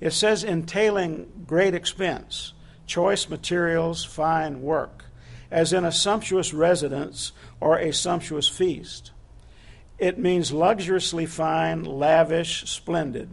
it 0.00 0.12
says 0.12 0.44
entailing 0.44 1.44
great 1.44 1.74
expense, 1.74 2.52
choice 2.86 3.28
materials, 3.28 4.04
fine 4.04 4.62
work, 4.62 5.06
as 5.50 5.72
in 5.72 5.84
a 5.84 5.90
sumptuous 5.90 6.54
residence 6.54 7.32
or 7.58 7.80
a 7.80 7.92
sumptuous 7.92 8.46
feast. 8.46 9.10
It 9.98 10.20
means 10.20 10.52
luxuriously 10.52 11.26
fine, 11.26 11.82
lavish, 11.82 12.62
splendid. 12.70 13.28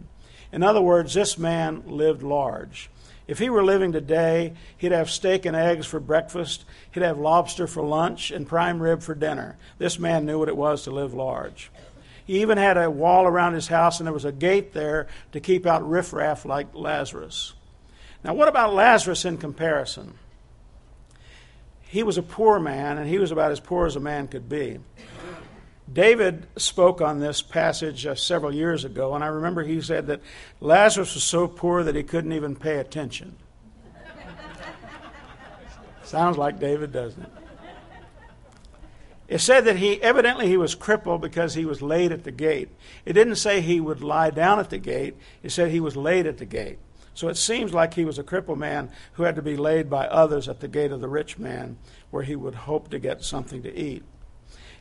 In 0.50 0.64
other 0.64 0.82
words, 0.82 1.14
this 1.14 1.38
man 1.38 1.84
lived 1.86 2.24
large. 2.24 2.90
If 3.26 3.38
he 3.40 3.50
were 3.50 3.64
living 3.64 3.92
today, 3.92 4.54
he'd 4.76 4.92
have 4.92 5.10
steak 5.10 5.46
and 5.46 5.56
eggs 5.56 5.86
for 5.86 5.98
breakfast, 5.98 6.64
he'd 6.92 7.02
have 7.02 7.18
lobster 7.18 7.66
for 7.66 7.82
lunch, 7.82 8.30
and 8.30 8.46
prime 8.46 8.80
rib 8.80 9.02
for 9.02 9.14
dinner. 9.14 9.56
This 9.78 9.98
man 9.98 10.24
knew 10.24 10.38
what 10.38 10.48
it 10.48 10.56
was 10.56 10.84
to 10.84 10.92
live 10.92 11.12
large. 11.12 11.70
He 12.24 12.40
even 12.40 12.58
had 12.58 12.76
a 12.76 12.90
wall 12.90 13.26
around 13.26 13.54
his 13.54 13.68
house, 13.68 13.98
and 13.98 14.06
there 14.06 14.12
was 14.12 14.24
a 14.24 14.32
gate 14.32 14.72
there 14.72 15.06
to 15.32 15.40
keep 15.40 15.66
out 15.66 15.88
riffraff 15.88 16.44
like 16.44 16.74
Lazarus. 16.74 17.54
Now, 18.24 18.34
what 18.34 18.48
about 18.48 18.74
Lazarus 18.74 19.24
in 19.24 19.38
comparison? 19.38 20.14
He 21.82 22.02
was 22.02 22.18
a 22.18 22.22
poor 22.22 22.58
man, 22.58 22.98
and 22.98 23.08
he 23.08 23.18
was 23.18 23.30
about 23.30 23.52
as 23.52 23.60
poor 23.60 23.86
as 23.86 23.96
a 23.96 24.00
man 24.00 24.26
could 24.26 24.48
be. 24.48 24.80
David 25.92 26.46
spoke 26.56 27.00
on 27.00 27.20
this 27.20 27.42
passage 27.42 28.06
uh, 28.06 28.14
several 28.14 28.52
years 28.52 28.84
ago, 28.84 29.14
and 29.14 29.22
I 29.22 29.28
remember 29.28 29.62
he 29.62 29.80
said 29.80 30.08
that 30.08 30.20
Lazarus 30.60 31.14
was 31.14 31.22
so 31.22 31.46
poor 31.46 31.84
that 31.84 31.94
he 31.94 32.02
couldn't 32.02 32.32
even 32.32 32.56
pay 32.56 32.78
attention. 32.78 33.36
Sounds 36.02 36.36
like 36.36 36.58
David, 36.58 36.92
doesn't 36.92 37.22
it? 37.22 37.30
It 39.28 39.40
said 39.40 39.64
that 39.64 39.76
he 39.76 40.00
evidently 40.02 40.46
he 40.46 40.56
was 40.56 40.74
crippled 40.74 41.20
because 41.20 41.54
he 41.54 41.64
was 41.64 41.82
laid 41.82 42.12
at 42.12 42.24
the 42.24 42.30
gate. 42.30 42.68
It 43.04 43.14
didn't 43.14 43.36
say 43.36 43.60
he 43.60 43.80
would 43.80 44.02
lie 44.02 44.30
down 44.30 44.60
at 44.60 44.70
the 44.70 44.78
gate. 44.78 45.16
It 45.42 45.50
said 45.50 45.70
he 45.70 45.80
was 45.80 45.96
laid 45.96 46.26
at 46.26 46.38
the 46.38 46.44
gate. 46.44 46.78
So 47.12 47.28
it 47.28 47.36
seems 47.36 47.74
like 47.74 47.94
he 47.94 48.04
was 48.04 48.18
a 48.18 48.22
crippled 48.22 48.58
man 48.58 48.90
who 49.14 49.24
had 49.24 49.36
to 49.36 49.42
be 49.42 49.56
laid 49.56 49.90
by 49.90 50.06
others 50.06 50.48
at 50.48 50.60
the 50.60 50.68
gate 50.68 50.92
of 50.92 51.00
the 51.00 51.08
rich 51.08 51.38
man 51.38 51.78
where 52.10 52.22
he 52.22 52.36
would 52.36 52.54
hope 52.54 52.88
to 52.90 52.98
get 52.98 53.24
something 53.24 53.62
to 53.62 53.74
eat. 53.74 54.04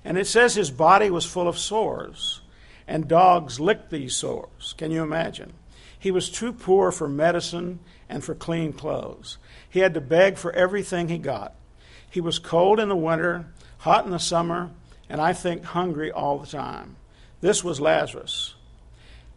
And 0.05 0.17
it 0.17 0.27
says 0.27 0.55
his 0.55 0.71
body 0.71 1.09
was 1.09 1.25
full 1.25 1.47
of 1.47 1.57
sores, 1.57 2.41
and 2.87 3.07
dogs 3.07 3.59
licked 3.59 3.89
these 3.89 4.15
sores. 4.15 4.73
Can 4.77 4.91
you 4.91 5.01
imagine? 5.03 5.53
He 5.97 6.11
was 6.11 6.29
too 6.29 6.53
poor 6.53 6.91
for 6.91 7.09
medicine 7.09 7.79
and 8.07 8.23
for 8.23 8.35
clean 8.35 8.71
clothes. 8.71 9.39
He 9.67 9.79
had 9.79 9.95
to 9.95 10.01
beg 10.01 10.37
for 10.37 10.53
everything 10.53 11.09
he 11.09 11.17
got. 11.17 11.55
He 12.09 12.21
was 12.21 12.39
cold 12.39 12.79
in 12.79 12.87
the 12.87 12.95
winter 12.95 13.47
hot 13.79 14.05
in 14.05 14.11
the 14.11 14.19
summer, 14.19 14.71
and 15.09 15.19
I 15.19 15.33
think 15.33 15.63
hungry 15.63 16.11
all 16.11 16.39
the 16.39 16.47
time. 16.47 16.95
This 17.41 17.63
was 17.63 17.81
Lazarus. 17.81 18.55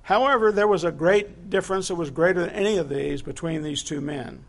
However, 0.03 0.53
there 0.53 0.69
was 0.69 0.85
a 0.85 0.93
great 0.93 1.51
difference 1.51 1.89
that 1.89 1.97
was 1.97 2.11
greater 2.11 2.41
than 2.41 2.51
any 2.51 2.79
of 2.79 2.89
these 2.89 3.21
between 3.21 3.63
these 3.63 3.83
two 3.83 4.01
men. 4.01 4.45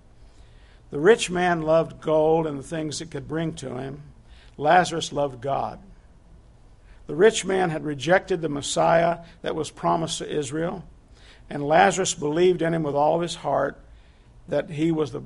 The 0.89 0.99
rich 0.99 1.29
man 1.29 1.61
loved 1.61 2.01
gold 2.01 2.47
and 2.47 2.57
the 2.57 2.63
things 2.63 3.01
it 3.01 3.11
could 3.11 3.27
bring 3.27 3.53
to 3.55 3.77
him. 3.77 4.03
Lazarus 4.57 5.11
loved 5.11 5.41
God. 5.41 5.79
The 7.10 7.16
rich 7.16 7.44
man 7.44 7.72
had 7.72 7.86
rejected 7.86 8.39
the 8.39 8.50
Messiah 8.50 9.22
that 9.42 9.56
was 9.56 9.72
promised 9.72 10.20
to 10.20 10.30
Israel. 10.30 10.84
And 11.50 11.68
Lazarus 11.68 12.13
believed 12.13 12.62
in 12.62 12.72
him 12.72 12.84
with 12.84 12.94
all 12.94 13.16
of 13.16 13.24
his 13.24 13.34
heart 13.34 13.82
that 14.48 14.70
he 14.70 14.92
was 14.92 15.12
the 15.12 15.24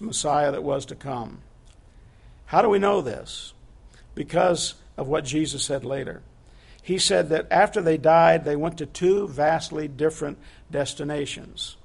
Messiah 0.00 0.50
that 0.50 0.62
was 0.62 0.86
to 0.86 0.94
come. 0.94 1.42
How 2.46 2.62
do 2.62 2.70
we 2.70 2.78
know 2.78 3.02
this? 3.02 3.52
Because 4.14 4.76
of 4.96 5.08
what 5.08 5.26
Jesus 5.26 5.62
said 5.62 5.84
later. 5.84 6.22
He 6.82 6.96
said 6.96 7.28
that 7.28 7.48
after 7.50 7.82
they 7.82 7.98
died, 7.98 8.46
they 8.46 8.56
went 8.56 8.78
to 8.78 8.86
two 8.86 9.28
vastly 9.28 9.88
different 9.88 10.38
destinations. 10.70 11.76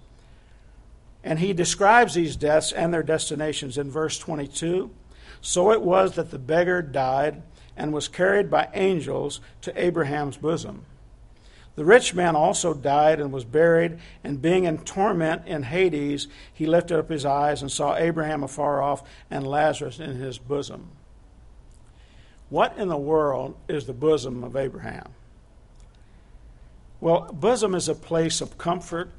And 1.26 1.40
he 1.40 1.52
describes 1.52 2.14
these 2.14 2.38
deaths 2.38 2.72
and 2.72 2.94
their 2.94 3.04
destinations 3.04 3.78
in 3.78 3.92
verse 3.92 4.18
22. 4.18 4.92
So 5.42 5.74
it 5.74 5.82
was 5.82 6.16
that 6.16 6.32
the 6.32 6.40
beggar 6.40 6.82
died 6.82 7.44
and 7.78 7.94
was 7.94 8.08
carried 8.08 8.50
by 8.50 8.70
angels 8.74 9.42
to 9.62 9.82
Abraham's 9.82 10.38
bosom. 10.38 10.86
The 11.76 11.86
rich 11.86 12.14
man 12.14 12.36
also 12.36 12.74
died 12.74 13.20
and 13.20 13.34
was 13.34 13.44
buried, 13.44 14.00
and 14.24 14.42
being 14.42 14.64
in 14.64 14.78
torment 14.80 15.46
in 15.46 15.64
Hades, 15.64 16.28
he 16.54 16.66
lifted 16.66 16.98
up 16.98 17.10
his 17.10 17.26
eyes 17.26 17.62
and 17.62 17.70
saw 17.70 17.96
Abraham 17.96 18.44
afar 18.44 18.82
off 18.82 19.04
and 19.30 19.46
Lazarus 19.46 20.00
in 20.00 20.16
his 20.16 20.38
bosom. 20.38 20.92
What 22.50 22.78
in 22.78 22.88
the 22.88 22.98
world 22.98 23.58
is 23.68 23.86
the 23.86 23.94
bosom 23.94 24.44
of 24.44 24.56
Abraham? 24.56 25.10
Well, 27.02 27.30
bosom 27.34 27.76
is 27.76 27.90
a 27.90 27.96
place 27.96 28.40
of 28.40 28.58
comfort. 28.58 29.12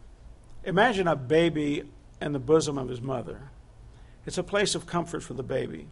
Imagine 0.64 1.06
a 1.06 1.16
baby 1.16 1.82
in 2.22 2.32
the 2.32 2.38
bosom 2.38 2.78
of 2.78 2.88
his 2.88 3.02
mother. 3.02 3.50
It's 4.24 4.38
a 4.38 4.42
place 4.42 4.74
of 4.74 4.86
comfort 4.86 5.22
for 5.22 5.34
the 5.34 5.42
baby. 5.42 5.88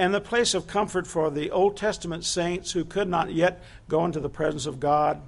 And 0.00 0.14
the 0.14 0.20
place 0.22 0.54
of 0.54 0.66
comfort 0.66 1.06
for 1.06 1.30
the 1.30 1.50
Old 1.50 1.76
Testament 1.76 2.24
saints 2.24 2.72
who 2.72 2.86
could 2.86 3.06
not 3.06 3.34
yet 3.34 3.62
go 3.86 4.06
into 4.06 4.18
the 4.18 4.30
presence 4.30 4.64
of 4.64 4.80
God 4.80 5.20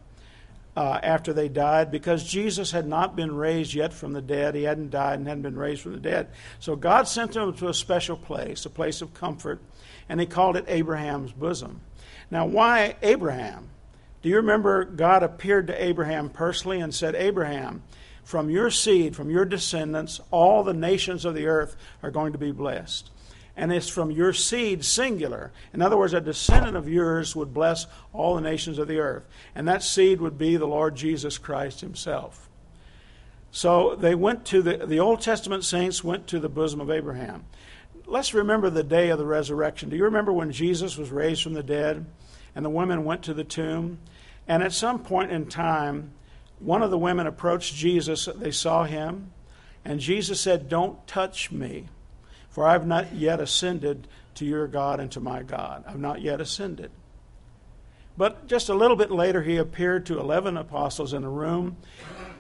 uh, 0.75 0.99
after 1.03 1.35
they 1.35 1.51
died 1.51 1.91
because 1.91 2.25
Jesus 2.25 2.71
had 2.71 2.87
not 2.87 3.15
been 3.15 3.37
raised 3.37 3.75
yet 3.75 3.93
from 3.93 4.15
the 4.15 4.23
dead. 4.23 4.55
He 4.55 4.63
hadn't 4.63 4.89
died 4.89 5.19
and 5.19 5.29
hadn't 5.29 5.43
been 5.43 5.59
raised 5.59 5.83
from 5.83 5.93
the 5.93 6.01
dead. 6.01 6.29
So 6.59 6.75
God 6.75 7.07
sent 7.07 7.33
them 7.33 7.53
to 7.53 7.69
a 7.69 7.75
special 7.75 8.17
place, 8.17 8.65
a 8.65 8.71
place 8.71 9.03
of 9.03 9.13
comfort, 9.13 9.61
and 10.09 10.19
he 10.19 10.25
called 10.25 10.57
it 10.57 10.65
Abraham's 10.69 11.33
bosom. 11.33 11.83
Now, 12.31 12.47
why 12.47 12.97
Abraham? 13.03 13.69
Do 14.23 14.31
you 14.31 14.37
remember 14.37 14.87
God 14.87 15.23
appeared 15.23 15.67
to 15.67 15.85
Abraham 15.85 16.31
personally 16.31 16.81
and 16.81 16.95
said, 16.95 17.15
Abraham, 17.15 17.83
from 18.25 18.49
your 18.49 18.71
seed, 18.71 19.15
from 19.15 19.29
your 19.29 19.45
descendants, 19.45 20.19
all 20.31 20.65
the 20.65 20.73
nations 20.73 21.27
of 21.27 21.35
the 21.35 21.47
earth 21.47 21.77
are 22.03 22.11
going 22.11 22.33
to 22.33 22.39
be 22.39 22.53
blessed 22.53 23.11
and 23.57 23.73
it's 23.73 23.89
from 23.89 24.11
your 24.11 24.33
seed, 24.33 24.85
singular. 24.85 25.53
In 25.75 25.83
other 25.83 25.97
words, 25.97 26.15
a 26.15 26.21
descendant 26.21 26.77
of 26.77 26.89
yours 26.89 27.37
would 27.37 27.53
bless 27.53 27.87
all 28.13 28.35
the 28.35 28.41
nations 28.41 28.79
of 28.79 28.89
the 28.89 28.99
earth. 28.99 29.25
And 29.55 29.69
that 29.69 29.83
seed 29.83 30.21
would 30.21 30.39
be 30.39 30.57
the 30.57 30.67
Lord 30.67 30.97
Jesus 30.97 31.37
Christ 31.37 31.81
himself. 31.81 32.49
So 33.51 33.95
they 33.95 34.15
went 34.15 34.47
to 34.47 34.63
the, 34.63 34.87
the 34.87 35.01
Old 35.01 35.21
Testament 35.21 35.65
saints 35.65 36.03
went 36.03 36.27
to 36.29 36.41
the 36.41 36.49
bosom 36.49 36.81
of 36.81 36.91
Abraham. 36.91 37.45
Let's 38.07 38.33
remember 38.33 38.71
the 38.71 38.83
day 38.83 39.11
of 39.11 39.19
the 39.19 39.27
resurrection. 39.27 39.91
Do 39.91 39.97
you 39.97 40.05
remember 40.05 40.33
when 40.33 40.51
Jesus 40.51 40.97
was 40.97 41.11
raised 41.11 41.43
from 41.43 41.53
the 41.53 41.63
dead 41.63 42.07
and 42.55 42.65
the 42.65 42.71
women 42.71 43.05
went 43.05 43.23
to 43.25 43.35
the 43.35 43.45
tomb? 43.45 43.99
And 44.49 44.63
at 44.63 44.73
some 44.73 45.01
point 45.01 45.31
in 45.31 45.47
time, 45.47 46.13
one 46.59 46.83
of 46.83 46.91
the 46.91 46.99
women 46.99 47.27
approached 47.27 47.75
Jesus. 47.75 48.29
They 48.35 48.51
saw 48.51 48.85
him, 48.85 49.33
and 49.85 50.01
Jesus 50.01 50.41
said, 50.41 50.69
Don't 50.69 51.07
touch 51.07 51.53
me 51.53 51.89
for 52.53 52.67
I 52.67 52.73
have 52.73 52.87
not 52.87 53.15
yet 53.15 53.41
ascended 53.41 54.07
to 54.35 54.45
your 54.45 54.69
God 54.69 55.01
and 55.01 55.11
to 55.13 55.21
my 55.21 55.43
God. 55.43 55.85
I've 55.87 55.99
not 55.99 56.23
yet 56.23 56.41
ascended. 56.41 56.91
But 58.17 58.47
just 58.47 58.69
a 58.69 58.75
little 58.75 58.97
bit 58.97 59.11
later, 59.11 59.43
he 59.43 59.57
appeared 59.57 60.07
to 60.07 60.21
11 60.21 60.57
apostles 60.57 61.15
in 61.15 61.25
a 61.25 61.31
room, 61.31 61.79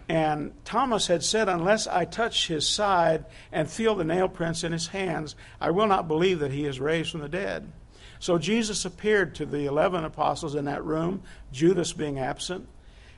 and 0.08 0.52
Thomas 0.64 1.06
had 1.06 1.24
said, 1.24 1.48
Unless 1.48 1.86
I 1.86 2.04
touch 2.04 2.48
his 2.48 2.68
side 2.68 3.24
and 3.50 3.70
feel 3.70 3.94
the 3.94 4.04
nail 4.04 4.28
prints 4.28 4.64
in 4.64 4.72
his 4.72 4.88
hands, 4.88 5.34
I 5.60 5.70
will 5.70 5.86
not 5.86 6.08
believe 6.08 6.40
that 6.40 6.52
he 6.52 6.66
is 6.66 6.78
raised 6.78 7.10
from 7.10 7.20
the 7.20 7.28
dead. 7.28 7.72
So 8.18 8.36
Jesus 8.36 8.84
appeared 8.84 9.34
to 9.36 9.46
the 9.46 9.64
11 9.64 10.04
apostles 10.04 10.54
in 10.54 10.66
that 10.66 10.84
room, 10.84 11.22
Judas 11.50 11.92
being 11.92 12.18
absent, 12.18 12.68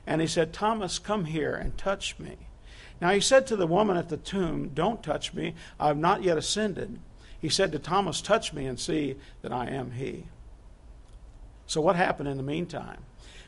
and 0.07 0.21
he 0.21 0.27
said, 0.27 0.53
Thomas, 0.53 0.97
come 0.97 1.25
here 1.25 1.53
and 1.53 1.77
touch 1.77 2.17
me. 2.17 2.44
Now 3.01 3.11
he 3.11 3.19
said 3.19 3.45
to 3.47 3.55
the 3.55 3.67
woman 3.67 3.97
at 3.97 4.09
the 4.09 4.17
tomb, 4.17 4.69
Don't 4.73 5.03
touch 5.03 5.33
me, 5.33 5.53
I 5.79 5.87
have 5.87 5.97
not 5.97 6.23
yet 6.23 6.37
ascended. 6.37 6.99
He 7.39 7.49
said 7.49 7.71
to 7.73 7.79
Thomas, 7.79 8.21
Touch 8.21 8.53
me 8.53 8.65
and 8.65 8.79
see 8.79 9.15
that 9.41 9.51
I 9.51 9.67
am 9.67 9.91
he. 9.91 10.25
So 11.67 11.81
what 11.81 11.95
happened 11.95 12.29
in 12.29 12.37
the 12.37 12.43
meantime? 12.43 12.99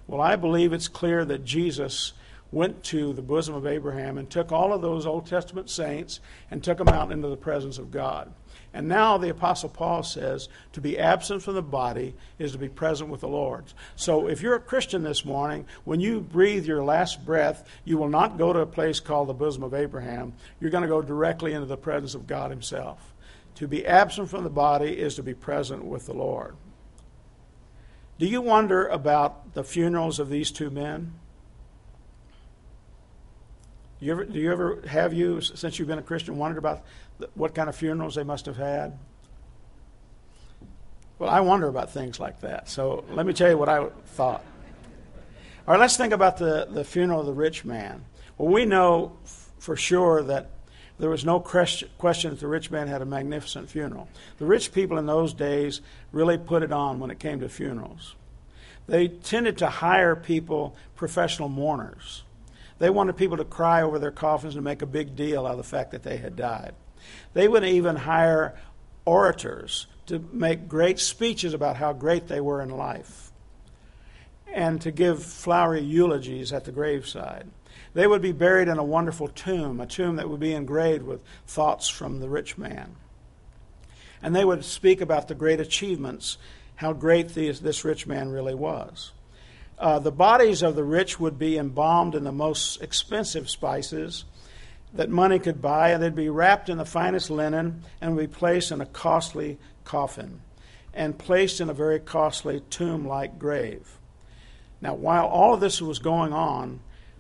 Well, 0.08 0.22
I 0.22 0.36
believe 0.36 0.74
it's 0.74 0.88
clear 0.88 1.26
that 1.26 1.46
Jesus 1.46 2.14
went 2.52 2.84
to 2.86 3.14
the 3.14 3.22
bosom 3.22 3.56
of 3.56 3.68
Abraham 3.68 4.18
and 4.18 4.30
took 4.30 4.52
all 4.52 4.74
of 4.74 4.82
those 4.82 5.06
Old 5.06 5.28
Testament 5.28 5.70
saints 5.70 6.20
and 6.50 6.64
took 6.64 6.78
them 6.78 6.88
out 6.88 7.12
into 7.12 7.28
the 7.28 7.36
presence 7.36 7.78
of 7.78 7.92
God. 7.92 8.32
And 8.78 8.88
now 8.88 9.18
the 9.18 9.30
Apostle 9.30 9.70
Paul 9.70 10.04
says 10.04 10.50
to 10.74 10.82
be 10.82 11.00
absent 11.00 11.42
from 11.42 11.56
the 11.56 11.64
body 11.64 12.14
is 12.38 12.52
to 12.52 12.60
be 12.60 12.70
present 12.70 13.10
with 13.10 13.22
the 13.22 13.28
Lord. 13.28 13.64
So 13.96 14.28
if 14.28 14.44
you're 14.44 14.54
a 14.54 14.60
Christian 14.60 15.02
this 15.02 15.26
morning, 15.26 15.66
when 15.84 16.00
you 16.00 16.22
breathe 16.22 16.68
your 16.68 16.84
last 16.84 17.26
breath, 17.26 17.68
you 17.86 17.98
will 17.98 18.08
not 18.08 18.38
go 18.38 18.54
to 18.54 18.60
a 18.60 18.68
place 18.68 19.00
called 19.00 19.30
the 19.30 19.34
bosom 19.34 19.64
of 19.64 19.74
Abraham. 19.74 20.34
You're 20.60 20.70
going 20.70 20.84
to 20.84 20.88
go 20.88 21.02
directly 21.02 21.54
into 21.54 21.66
the 21.66 21.76
presence 21.76 22.14
of 22.14 22.28
God 22.28 22.52
Himself. 22.52 23.16
To 23.56 23.68
be 23.68 23.84
absent 23.84 24.30
from 24.30 24.44
the 24.44 24.50
body 24.52 24.92
is 25.00 25.16
to 25.16 25.24
be 25.24 25.34
present 25.34 25.84
with 25.84 26.06
the 26.06 26.14
Lord. 26.14 26.56
Do 28.20 28.28
you 28.28 28.42
wonder 28.42 28.86
about 28.86 29.56
the 29.56 29.64
funerals 29.64 30.20
of 30.20 30.30
these 30.30 30.52
two 30.52 30.70
men? 30.70 31.16
Do 34.00 34.06
you 34.06 34.12
ever, 34.12 34.26
do 34.26 34.40
you 34.40 34.52
ever 34.52 34.82
have 34.88 35.14
you, 35.14 35.42
since 35.42 35.80
you've 35.80 35.88
been 35.88 35.98
a 35.98 36.04
Christian, 36.04 36.38
wondered 36.38 36.60
about 36.60 36.84
what 37.34 37.56
kind 37.56 37.68
of 37.68 37.76
funerals 37.76 38.16
they 38.16 38.24
must 38.24 38.46
have 38.46 38.58
had? 38.58 38.98
Well, 41.18 41.30
I 41.30 41.40
wonder 41.40 41.68
about 41.68 41.92
things 41.92 42.20
like 42.20 42.42
that. 42.42 42.70
So 42.70 43.04
let 43.10 43.26
me 43.26 43.34
tell 43.34 43.50
you 43.50 43.58
what 43.58 43.70
I 43.70 43.88
thought. 44.06 44.44
All 45.68 45.74
right, 45.74 45.80
let's 45.80 45.98
think 45.98 46.14
about 46.14 46.38
the, 46.38 46.68
the 46.70 46.84
funeral 46.84 47.22
of 47.22 47.26
the 47.26 47.34
rich 47.34 47.66
man. 47.66 48.06
Well, 48.38 48.50
we 48.50 48.66
know 48.66 49.18
f- 49.26 49.50
for 49.58 49.76
sure 49.76 50.22
that 50.24 50.52
there 51.00 51.10
was 51.10 51.26
no 51.26 51.40
question 51.40 51.90
that 52.30 52.40
the 52.40 52.48
rich 52.48 52.70
man 52.72 52.88
had 52.88 53.02
a 53.02 53.06
magnificent 53.06 53.70
funeral. 53.70 54.08
The 54.38 54.46
rich 54.46 54.72
people 54.72 54.98
in 54.98 55.08
those 55.08 55.34
days 55.34 55.82
really 56.12 56.38
put 56.38 56.64
it 56.64 56.72
on 56.72 57.00
when 57.00 57.10
it 57.10 57.20
came 57.20 57.40
to 57.40 57.50
funerals. 57.50 58.16
They 58.88 59.08
tended 59.08 59.58
to 59.58 59.68
hire 59.68 60.16
people, 60.16 60.76
professional 60.96 61.50
mourners. 61.50 62.24
They 62.80 62.90
wanted 62.90 63.18
people 63.18 63.38
to 63.38 63.46
cry 63.46 63.82
over 63.82 64.00
their 64.00 64.12
coffins 64.12 64.56
and 64.56 64.64
make 64.64 64.82
a 64.82 64.88
big 64.88 65.16
deal 65.16 65.46
out 65.46 65.52
of 65.52 65.58
the 65.58 65.64
fact 65.64 65.92
that 65.92 66.04
they 66.04 66.18
had 66.18 66.36
died. 66.36 66.74
They 67.34 67.48
would 67.48 67.64
even 67.64 67.96
hire 67.96 68.56
orators 69.06 69.88
to 70.08 70.20
make 70.32 70.68
great 70.68 71.00
speeches 71.00 71.54
about 71.54 71.78
how 71.78 71.94
great 71.94 72.28
they 72.28 72.42
were 72.42 72.62
in 72.62 72.70
life 72.70 73.32
and 74.54 74.82
to 74.82 74.92
give 74.92 75.24
flowery 75.24 75.82
eulogies 75.82 76.52
at 76.54 76.66
the 76.66 76.72
graveside. 76.72 77.48
They 77.94 78.08
would 78.08 78.22
be 78.22 78.32
buried 78.32 78.68
in 78.68 78.78
a 78.78 78.84
wonderful 78.84 79.28
tomb, 79.28 79.80
a 79.80 79.86
tomb 79.86 80.16
that 80.16 80.30
would 80.30 80.40
be 80.40 80.54
engraved 80.54 81.04
with 81.04 81.24
thoughts 81.46 81.90
from 81.90 82.20
the 82.20 82.30
rich 82.30 82.58
man. 82.58 82.96
And 84.22 84.36
they 84.36 84.46
would 84.46 84.66
speak 84.66 85.02
about 85.02 85.28
the 85.28 85.36
great 85.36 85.60
achievements, 85.60 86.38
how 86.76 86.94
great 86.94 87.30
these, 87.30 87.60
this 87.60 87.86
rich 87.86 88.08
man 88.08 88.30
really 88.30 88.56
was. 88.56 89.12
Uh, 89.80 90.00
the 90.00 90.12
bodies 90.12 90.64
of 90.64 90.76
the 90.76 90.84
rich 90.84 91.20
would 91.20 91.38
be 91.38 91.58
embalmed 91.58 92.16
in 92.16 92.24
the 92.24 92.32
most 92.32 92.82
expensive 92.82 93.50
spices 93.50 94.26
that 94.94 95.10
money 95.10 95.38
could 95.38 95.62
buy, 95.62 95.92
and 95.92 96.02
they'd 96.02 96.16
be 96.16 96.30
wrapped 96.30 96.70
in 96.70 96.78
the 96.78 96.86
finest 96.86 97.30
linen 97.30 97.84
and 98.02 98.16
would 98.16 98.32
be 98.32 98.36
placed 98.36 98.72
in 98.72 98.82
a 98.82 98.86
costly 98.86 99.60
coffin 99.84 100.42
and 100.94 101.18
placed 101.18 101.62
in 101.62 101.70
a 101.70 101.74
very 101.74 102.00
costly 102.00 102.62
tomb 102.72 103.08
like 103.08 103.38
grave. 103.38 104.00
Now, 104.82 104.96
while 104.96 105.28
all 105.28 105.54
of 105.54 105.60
this 105.60 105.82
was 105.82 106.00
going 106.00 106.34
on, 106.34 106.80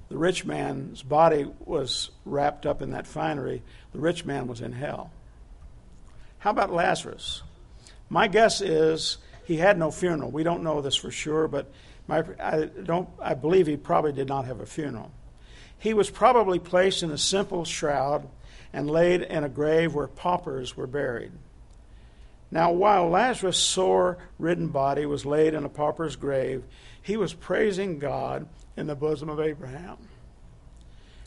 the 0.10 0.18
rich 0.18 0.46
man's 0.46 1.04
body 1.04 1.46
was 1.66 2.10
wrapped 2.26 2.66
up 2.66 2.82
in 2.82 2.92
that 2.92 3.06
finery. 3.06 3.62
The 3.92 4.00
rich 4.00 4.26
man 4.26 4.48
was 4.48 4.62
in 4.62 4.72
hell. 4.72 5.12
How 6.40 6.52
about 6.52 6.74
Lazarus? 6.74 7.44
My 8.10 8.28
guess 8.28 8.62
is 8.62 9.18
he 9.46 9.58
had 9.58 9.78
no 9.78 9.92
funeral. 9.92 10.32
We 10.32 10.44
don't 10.44 10.64
know 10.64 10.82
this 10.82 10.96
for 10.96 11.12
sure, 11.12 11.48
but 11.48 11.72
my, 12.08 12.24
I, 12.42 12.66
don't, 12.66 13.10
I 13.22 13.34
believe 13.34 13.68
he 13.68 13.78
probably 13.78 14.14
did 14.14 14.28
not 14.28 14.46
have 14.46 14.60
a 14.60 14.66
funeral. 14.66 15.12
He 15.78 15.94
was 15.94 16.10
probably 16.10 16.60
placed 16.60 17.04
in 17.04 17.12
a 17.12 17.18
simple 17.18 17.66
shroud 17.66 18.28
and 18.74 18.90
laid 18.90 19.22
in 19.22 19.44
a 19.44 19.50
grave 19.50 19.94
where 19.94 20.08
paupers 20.08 20.76
were 20.76 20.88
buried. 20.88 21.32
Now, 22.50 22.72
while 22.72 23.10
Lazarus' 23.10 23.58
sore 23.58 24.18
ridden 24.40 24.70
body 24.70 25.06
was 25.06 25.26
laid 25.26 25.54
in 25.54 25.66
a 25.66 25.70
pauper's 25.70 26.16
grave, 26.16 26.64
he 27.02 27.18
was 27.18 27.34
praising 27.34 28.00
God 28.00 28.48
in 28.78 28.88
the 28.88 28.96
bosom 28.96 29.30
of 29.30 29.40
Abraham. 29.40 29.98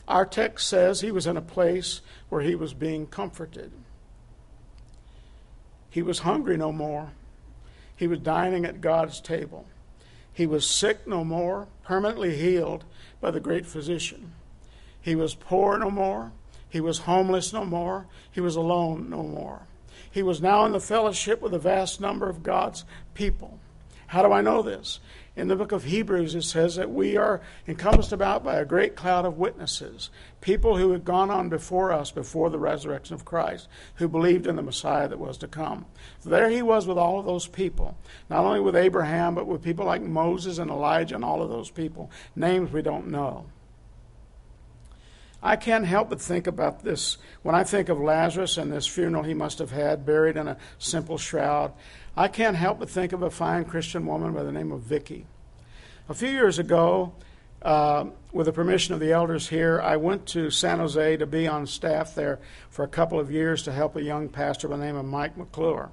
Our 0.07 0.25
text 0.25 0.67
says 0.67 1.01
he 1.01 1.11
was 1.11 1.27
in 1.27 1.37
a 1.37 1.41
place 1.41 2.01
where 2.29 2.41
he 2.41 2.55
was 2.55 2.73
being 2.73 3.05
comforted. 3.05 3.71
He 5.89 6.01
was 6.01 6.19
hungry 6.19 6.57
no 6.57 6.71
more. 6.71 7.11
He 7.95 8.07
was 8.07 8.19
dining 8.19 8.65
at 8.65 8.81
God's 8.81 9.21
table. 9.21 9.65
He 10.41 10.47
was 10.47 10.67
sick 10.67 11.05
no 11.05 11.23
more, 11.23 11.67
permanently 11.83 12.35
healed 12.35 12.83
by 13.19 13.29
the 13.29 13.39
great 13.39 13.67
physician. 13.67 14.33
He 14.99 15.13
was 15.13 15.35
poor 15.35 15.77
no 15.77 15.91
more. 15.91 16.31
He 16.67 16.81
was 16.81 17.05
homeless 17.05 17.53
no 17.53 17.63
more. 17.63 18.07
He 18.31 18.41
was 18.41 18.55
alone 18.55 19.07
no 19.07 19.21
more. 19.21 19.67
He 20.09 20.23
was 20.23 20.41
now 20.41 20.65
in 20.65 20.71
the 20.71 20.79
fellowship 20.79 21.43
with 21.43 21.53
a 21.53 21.59
vast 21.59 22.01
number 22.01 22.27
of 22.27 22.41
God's 22.41 22.85
people. 23.13 23.59
How 24.07 24.23
do 24.23 24.31
I 24.31 24.41
know 24.41 24.63
this? 24.63 24.99
In 25.33 25.47
the 25.47 25.55
book 25.55 25.71
of 25.71 25.85
Hebrews, 25.85 26.35
it 26.35 26.41
says 26.41 26.75
that 26.75 26.91
we 26.91 27.15
are 27.15 27.39
encompassed 27.65 28.11
about 28.11 28.43
by 28.43 28.55
a 28.55 28.65
great 28.65 28.97
cloud 28.97 29.23
of 29.23 29.37
witnesses, 29.37 30.09
people 30.41 30.75
who 30.75 30.91
had 30.91 31.05
gone 31.05 31.29
on 31.29 31.47
before 31.47 31.93
us 31.93 32.11
before 32.11 32.49
the 32.49 32.59
resurrection 32.59 33.15
of 33.15 33.23
Christ, 33.23 33.69
who 33.95 34.09
believed 34.09 34.45
in 34.45 34.57
the 34.57 34.61
Messiah 34.61 35.07
that 35.07 35.19
was 35.19 35.37
to 35.37 35.47
come. 35.47 35.85
So 36.19 36.29
there 36.29 36.49
he 36.49 36.61
was 36.61 36.85
with 36.85 36.97
all 36.97 37.17
of 37.17 37.25
those 37.25 37.47
people, 37.47 37.97
not 38.29 38.43
only 38.43 38.59
with 38.59 38.75
Abraham, 38.75 39.33
but 39.33 39.47
with 39.47 39.63
people 39.63 39.85
like 39.85 40.01
Moses 40.01 40.57
and 40.57 40.69
Elijah 40.69 41.15
and 41.15 41.23
all 41.23 41.41
of 41.41 41.49
those 41.49 41.71
people, 41.71 42.11
names 42.35 42.73
we 42.73 42.81
don't 42.81 43.07
know. 43.07 43.45
I 45.43 45.55
can't 45.55 45.87
help 45.87 46.09
but 46.09 46.21
think 46.21 46.45
about 46.45 46.83
this. 46.83 47.17
When 47.41 47.55
I 47.55 47.63
think 47.63 47.89
of 47.89 47.99
Lazarus 47.99 48.57
and 48.57 48.71
this 48.71 48.85
funeral 48.85 49.23
he 49.23 49.33
must 49.33 49.57
have 49.59 49.71
had, 49.71 50.05
buried 50.05 50.37
in 50.37 50.47
a 50.47 50.57
simple 50.77 51.17
shroud, 51.17 51.73
I 52.15 52.27
can't 52.27 52.57
help 52.57 52.79
but 52.79 52.89
think 52.89 53.13
of 53.13 53.21
a 53.21 53.29
fine 53.29 53.63
Christian 53.63 54.05
woman 54.05 54.33
by 54.33 54.43
the 54.43 54.51
name 54.51 54.73
of 54.73 54.81
Vicky. 54.81 55.25
A 56.09 56.13
few 56.13 56.29
years 56.29 56.59
ago, 56.59 57.13
uh, 57.61 58.05
with 58.33 58.47
the 58.47 58.51
permission 58.51 58.93
of 58.93 58.99
the 58.99 59.13
elders 59.13 59.47
here, 59.47 59.79
I 59.79 59.95
went 59.95 60.25
to 60.27 60.49
San 60.49 60.79
Jose 60.79 61.15
to 61.17 61.25
be 61.25 61.47
on 61.47 61.65
staff 61.65 62.13
there 62.13 62.39
for 62.69 62.83
a 62.83 62.87
couple 62.89 63.17
of 63.17 63.31
years 63.31 63.63
to 63.63 63.71
help 63.71 63.95
a 63.95 64.03
young 64.03 64.27
pastor 64.27 64.67
by 64.67 64.75
the 64.75 64.83
name 64.83 64.97
of 64.97 65.05
Mike 65.05 65.37
McClure. 65.37 65.91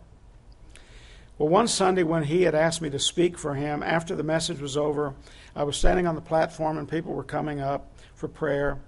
Well, 1.38 1.50
one 1.50 1.68
Sunday 1.68 2.02
when 2.02 2.24
he 2.24 2.42
had 2.42 2.54
asked 2.56 2.82
me 2.82 2.90
to 2.90 2.98
speak 2.98 3.38
for 3.38 3.54
him, 3.54 3.84
after 3.84 4.16
the 4.16 4.24
message 4.24 4.60
was 4.60 4.76
over, 4.76 5.14
I 5.54 5.62
was 5.62 5.76
standing 5.76 6.08
on 6.08 6.16
the 6.16 6.20
platform 6.20 6.78
and 6.78 6.88
people 6.88 7.12
were 7.12 7.22
coming 7.22 7.60
up 7.60 7.92
for 8.16 8.26
prayer. 8.26 8.80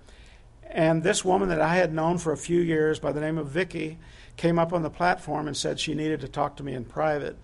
And 0.69 1.05
this 1.05 1.25
woman 1.25 1.49
that 1.51 1.61
I 1.61 1.77
had 1.77 1.95
known 1.95 2.19
for 2.19 2.33
a 2.33 2.37
few 2.37 2.61
years 2.61 2.99
by 2.99 3.13
the 3.13 3.21
name 3.21 3.39
of 3.39 3.47
Vicky 3.47 3.99
came 4.41 4.59
up 4.59 4.73
on 4.73 4.81
the 4.81 4.89
platform 4.89 5.47
and 5.47 5.55
said 5.55 5.79
she 5.79 5.93
needed 5.93 6.23
to 6.23 6.27
talk 6.27 6.57
to 6.57 6.63
me 6.63 6.73
in 6.73 6.83
private. 6.83 7.37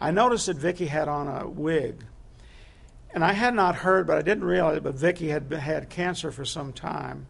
I 0.00 0.10
noticed 0.10 0.46
that 0.46 0.56
Vicky 0.56 0.86
had 0.86 1.06
on 1.06 1.28
a 1.28 1.46
wig. 1.46 2.02
And 3.12 3.22
I 3.22 3.34
had 3.34 3.54
not 3.54 3.74
heard, 3.74 4.06
but 4.06 4.16
I 4.16 4.22
didn't 4.22 4.44
realize 4.44 4.78
it, 4.78 4.82
but 4.82 4.94
Vicky 4.94 5.28
had 5.28 5.52
had 5.52 5.90
cancer 5.90 6.32
for 6.32 6.46
some 6.46 6.72
time. 6.72 7.26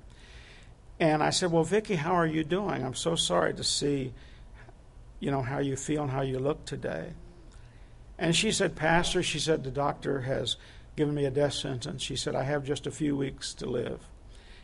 And 1.01 1.25
I 1.25 1.31
said, 1.31 1.51
"Well, 1.51 1.65
Vicky, 1.65 1.97
how 1.97 2.13
are 2.13 2.27
you 2.27 2.45
doing? 2.45 2.85
I'm 2.85 2.95
so 2.95 3.17
sorry 3.17 3.53
to 3.55 3.65
see, 3.65 4.13
you 5.19 5.33
know, 5.33 5.43
how 5.43 5.59
you 5.59 5.75
feel 5.75 6.03
and 6.03 6.13
how 6.13 6.21
you 6.21 6.39
look 6.39 6.65
today." 6.65 7.15
And 8.17 8.37
she 8.37 8.53
said, 8.53 8.77
"Pastor, 8.77 9.25
she 9.25 9.41
said 9.41 9.65
the 9.65 9.73
doctor 9.73 10.21
has 10.21 10.57
given 10.95 11.17
me 11.17 11.25
a 11.25 11.33
death 11.33 11.55
sentence. 11.55 12.01
She 12.01 12.15
said 12.15 12.37
I 12.37 12.45
have 12.45 12.63
just 12.63 12.87
a 12.87 12.93
few 12.93 13.17
weeks 13.17 13.55
to 13.55 13.67
live. 13.67 14.07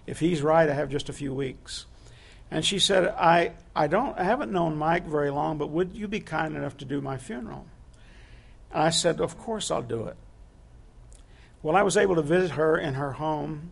If 0.06 0.20
he's 0.20 0.40
right, 0.40 0.70
I 0.70 0.74
have 0.74 0.88
just 0.88 1.08
a 1.08 1.12
few 1.12 1.34
weeks." 1.34 1.86
And 2.50 2.64
she 2.64 2.78
said, 2.78 3.08
I, 3.08 3.52
I 3.74 3.86
don't 3.86 4.16
I 4.18 4.24
haven't 4.24 4.52
known 4.52 4.76
Mike 4.76 5.06
very 5.06 5.30
long, 5.30 5.58
but 5.58 5.70
would 5.70 5.96
you 5.96 6.08
be 6.08 6.20
kind 6.20 6.56
enough 6.56 6.76
to 6.78 6.84
do 6.84 7.00
my 7.00 7.16
funeral? 7.16 7.66
And 8.72 8.82
I 8.82 8.90
said, 8.90 9.20
Of 9.20 9.38
course 9.38 9.70
I'll 9.70 9.82
do 9.82 10.06
it. 10.06 10.16
Well, 11.62 11.76
I 11.76 11.82
was 11.82 11.96
able 11.96 12.14
to 12.14 12.22
visit 12.22 12.52
her 12.52 12.78
in 12.78 12.94
her 12.94 13.12
home 13.12 13.70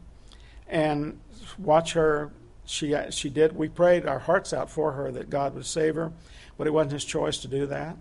and 0.67 1.21
watch 1.59 1.93
her. 1.93 2.33
She, 2.67 2.97
she 3.11 3.29
did. 3.29 3.55
We 3.55 3.69
prayed 3.69 4.07
our 4.07 4.19
hearts 4.19 4.53
out 4.53 4.71
for 4.71 4.93
her 4.93 5.13
that 5.13 5.29
God 5.29 5.55
would 5.55 5.67
save 5.67 5.95
her, 5.97 6.13
but 6.57 6.67
it 6.67 6.71
wasn't 6.73 6.93
his 6.93 7.05
choice 7.05 7.39
to 7.39 7.49
do 7.49 7.67
that. 7.67 7.97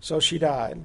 So 0.00 0.18
she 0.18 0.38
died. 0.38 0.82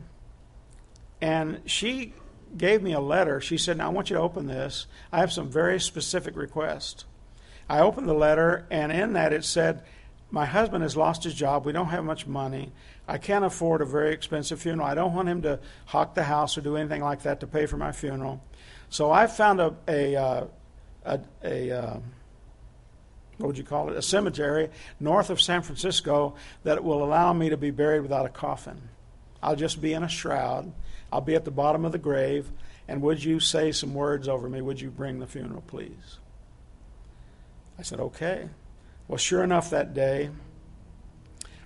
And 1.22 1.62
she 1.66 2.14
gave 2.56 2.82
me 2.82 2.94
a 2.94 3.00
letter. 3.00 3.42
She 3.42 3.58
said, 3.58 3.78
Now 3.78 3.88
I 3.88 3.90
want 3.90 4.10
you 4.10 4.18
to 4.18 4.22
open 4.22 4.48
this. 4.48 4.88
I 5.12 5.20
have 5.20 5.32
some 5.32 5.50
very 5.50 5.80
specific 5.80 6.36
requests. 6.36 7.06
I 7.70 7.82
opened 7.82 8.10
the 8.10 8.14
letter, 8.14 8.66
and 8.72 8.92
in 8.92 9.14
that 9.14 9.32
it 9.32 9.46
said, 9.46 9.84
My 10.32 10.46
husband 10.46 10.84
has 10.84 10.98
lost 10.98 11.24
his 11.24 11.34
job. 11.34 11.66
We 11.66 11.72
don't 11.72 11.88
have 11.88 12.04
much 12.04 12.26
money. 12.26 12.72
I 13.08 13.18
can't 13.18 13.46
afford 13.46 13.82
a 13.82 13.86
very 13.86 14.14
expensive 14.14 14.60
funeral. 14.60 14.88
I 14.88 14.96
don't 14.96 15.14
want 15.14 15.30
him 15.30 15.42
to 15.44 15.60
hawk 15.86 16.16
the 16.16 16.24
house 16.24 16.58
or 16.58 16.62
do 16.62 16.78
anything 16.78 17.02
like 17.02 17.24
that 17.24 17.40
to 17.42 17.48
pay 17.48 17.66
for 17.66 17.78
my 17.78 17.92
funeral. 17.92 18.44
So 18.90 19.12
I 19.12 19.28
found 19.28 19.62
a, 19.62 19.76
a, 19.88 20.16
uh, 20.16 20.48
a, 21.06 21.20
a 21.44 21.72
uh, 21.72 22.00
what 23.38 23.48
would 23.48 23.58
you 23.58 23.64
call 23.64 23.90
it? 23.90 23.98
A 23.98 24.02
cemetery 24.02 24.70
north 25.00 25.30
of 25.30 25.40
San 25.40 25.62
Francisco 25.62 26.36
that 26.64 26.84
will 26.84 27.04
allow 27.04 27.32
me 27.32 27.50
to 27.50 27.58
be 27.58 27.72
buried 27.72 28.02
without 28.02 28.26
a 28.26 28.30
coffin. 28.30 28.82
I'll 29.42 29.56
just 29.56 29.82
be 29.82 29.94
in 29.94 30.04
a 30.04 30.10
shroud. 30.10 30.74
I'll 31.12 31.22
be 31.22 31.36
at 31.36 31.46
the 31.46 31.52
bottom 31.52 31.86
of 31.86 31.94
the 31.94 31.98
grave. 31.98 32.52
And 32.88 33.02
would 33.02 33.24
you 33.24 33.40
say 33.40 33.72
some 33.72 33.94
words 33.94 34.28
over 34.28 34.50
me? 34.50 34.62
Would 34.62 34.82
you 34.82 34.90
bring 34.90 35.20
the 35.20 35.28
funeral, 35.28 35.62
please? 35.62 36.20
I 37.80 37.82
said, 37.82 38.02
okay. 38.02 38.50
Well, 39.08 39.18
sure 39.18 39.42
enough, 39.42 39.70
that 39.70 39.94
day, 39.94 40.32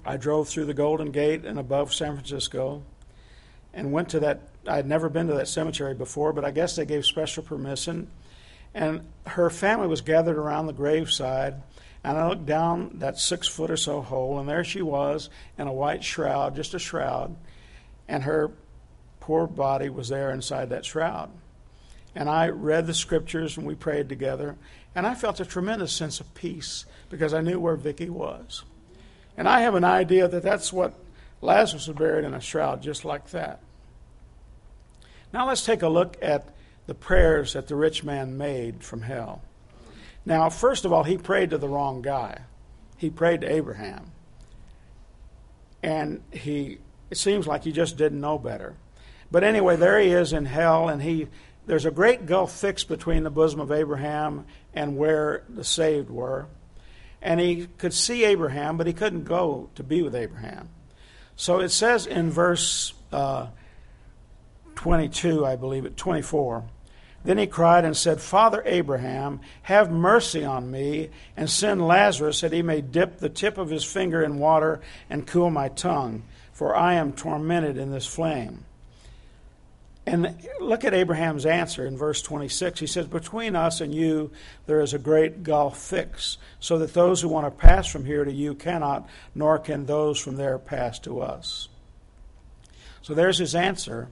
I 0.06 0.18
drove 0.18 0.48
through 0.48 0.66
the 0.66 0.74
Golden 0.76 1.12
Gate 1.12 1.44
and 1.44 1.58
above 1.58 1.92
San 1.92 2.14
Francisco 2.14 2.84
and 3.74 3.92
went 3.92 4.10
to 4.10 4.20
that. 4.20 4.42
I 4.68 4.76
had 4.76 4.88
never 4.88 5.10
been 5.10 5.28
to 5.28 5.34
that 5.34 5.48
cemetery 5.48 5.96
before, 5.96 6.32
but 6.32 6.46
I 6.46 6.52
guess 6.52 6.76
they 6.76 6.86
gave 6.86 7.04
special 7.04 7.42
permission. 7.42 8.12
And 8.76 9.08
her 9.26 9.50
family 9.50 9.88
was 9.88 10.02
gathered 10.02 10.38
around 10.38 10.68
the 10.68 10.74
graveside. 10.74 11.56
And 12.04 12.16
I 12.16 12.30
looked 12.30 12.46
down 12.46 13.00
that 13.00 13.18
six 13.18 13.48
foot 13.48 13.72
or 13.72 13.78
so 13.78 14.02
hole, 14.02 14.40
and 14.40 14.48
there 14.48 14.64
she 14.64 14.84
was 14.84 15.32
in 15.58 15.68
a 15.68 15.74
white 15.74 16.04
shroud, 16.04 16.56
just 16.56 16.76
a 16.76 16.80
shroud. 16.80 17.36
And 18.08 18.24
her 18.24 18.52
poor 19.20 19.48
body 19.48 19.90
was 19.90 20.10
there 20.10 20.32
inside 20.32 20.70
that 20.70 20.86
shroud. 20.86 21.32
And 22.16 22.30
I 22.30 22.50
read 22.50 22.86
the 22.86 22.94
scriptures 22.94 23.58
and 23.58 23.66
we 23.66 23.74
prayed 23.74 24.10
together. 24.10 24.56
And 24.96 25.08
I 25.08 25.16
felt 25.16 25.40
a 25.40 25.46
tremendous 25.46 25.92
sense 25.92 26.20
of 26.20 26.34
peace 26.36 26.86
because 27.10 27.34
I 27.34 27.42
knew 27.42 27.60
where 27.60 27.76
Vicky 27.76 28.10
was. 28.10 28.64
And 29.38 29.48
I 29.48 29.62
have 29.62 29.76
an 29.76 29.84
idea 29.84 30.28
that 30.28 30.44
that's 30.44 30.72
what 30.72 30.94
Lazarus 31.42 31.88
was 31.88 31.98
buried 31.98 32.26
in 32.26 32.34
a 32.34 32.42
shroud, 32.42 32.82
just 32.82 33.04
like 33.04 33.30
that. 33.32 33.60
Now 35.34 35.48
let's 35.48 35.66
take 35.66 35.82
a 35.82 35.90
look 35.90 36.18
at 36.22 36.50
the 36.86 36.94
prayers 36.94 37.54
that 37.54 37.68
the 37.68 37.76
rich 37.76 38.04
man 38.04 38.38
made 38.38 38.84
from 38.84 39.02
hell. 39.02 39.42
Now, 40.26 40.50
first 40.50 40.86
of 40.86 40.94
all, 40.94 41.04
he 41.04 41.18
prayed 41.18 41.50
to 41.50 41.58
the 41.58 41.68
wrong 41.68 42.02
guy. 42.02 42.42
He 42.98 43.10
prayed 43.10 43.42
to 43.42 43.52
Abraham. 43.52 44.12
And 45.82 46.22
he 46.32 46.78
it 47.14 47.18
seems 47.18 47.46
like 47.46 47.64
he 47.64 47.72
just 47.72 47.96
didn't 47.96 48.22
know 48.22 48.40
better. 48.40 48.76
But 49.30 49.44
anyway, 49.44 49.76
there 49.76 50.00
he 50.00 50.10
is 50.10 50.34
in 50.34 50.46
hell, 50.46 50.90
and 50.90 51.02
he 51.04 51.28
there's 51.66 51.86
a 51.86 51.92
great 51.92 52.26
gulf 52.26 52.52
fixed 52.52 52.88
between 52.88 53.24
the 53.24 53.30
bosom 53.30 53.60
of 53.60 53.72
Abraham 53.72 54.46
and 54.74 54.98
where 54.98 55.44
the 55.50 55.64
saved 55.64 56.10
were. 56.10 56.48
And 57.22 57.40
he 57.40 57.68
could 57.78 57.94
see 57.94 58.26
Abraham, 58.26 58.78
but 58.78 58.88
he 58.88 58.94
couldn't 58.94 59.24
go 59.24 59.70
to 59.76 59.84
be 59.84 60.02
with 60.02 60.16
Abraham. 60.16 60.70
So 61.36 61.60
it 61.60 61.70
says 61.70 62.06
in 62.06 62.32
verse 62.32 62.94
uh, 63.12 63.48
22, 64.76 65.46
I 65.46 65.56
believe 65.56 65.86
it, 65.86 65.96
24. 65.96 66.66
Then 67.24 67.38
he 67.38 67.48
cried 67.48 67.86
and 67.86 67.96
said, 67.96 68.20
Father 68.20 68.62
Abraham, 68.66 69.40
have 69.64 69.90
mercy 69.90 70.44
on 70.44 70.70
me, 70.70 71.10
and 71.38 71.50
send 71.50 71.88
Lazarus 71.88 72.42
that 72.42 72.52
he 72.52 72.62
may 72.62 72.82
dip 72.82 73.20
the 73.20 73.30
tip 73.30 73.58
of 73.58 73.70
his 73.70 73.86
finger 73.86 74.22
in 74.22 74.40
water 74.40 74.82
and 75.10 75.26
cool 75.26 75.50
my 75.50 75.70
tongue, 75.70 76.24
for 76.52 76.76
I 76.76 76.96
am 76.96 77.14
tormented 77.14 77.78
in 77.78 77.92
this 77.92 78.06
flame. 78.06 78.66
And 80.06 80.38
look 80.60 80.84
at 80.84 80.94
Abraham's 80.94 81.46
answer 81.46 81.86
in 81.86 81.98
verse 81.98 82.22
26. 82.22 82.80
He 82.80 82.88
says, 82.88 83.08
Between 83.08 83.56
us 83.56 83.80
and 83.80 83.96
you 83.96 84.32
there 84.66 84.82
is 84.82 84.94
a 84.94 85.00
great 85.00 85.44
gulf 85.44 85.80
fixed, 85.80 86.40
so 86.60 86.78
that 86.80 86.94
those 86.94 87.22
who 87.22 87.30
want 87.30 87.46
to 87.46 87.52
pass 87.52 87.88
from 87.88 88.04
here 88.04 88.26
to 88.26 88.32
you 88.32 88.54
cannot, 88.54 89.08
nor 89.34 89.58
can 89.60 89.86
those 89.86 90.20
from 90.20 90.36
there 90.36 90.60
pass 90.60 91.00
to 91.00 91.22
us. 91.22 91.70
So 93.02 93.14
there's 93.14 93.38
his 93.38 93.56
answer. 93.56 94.10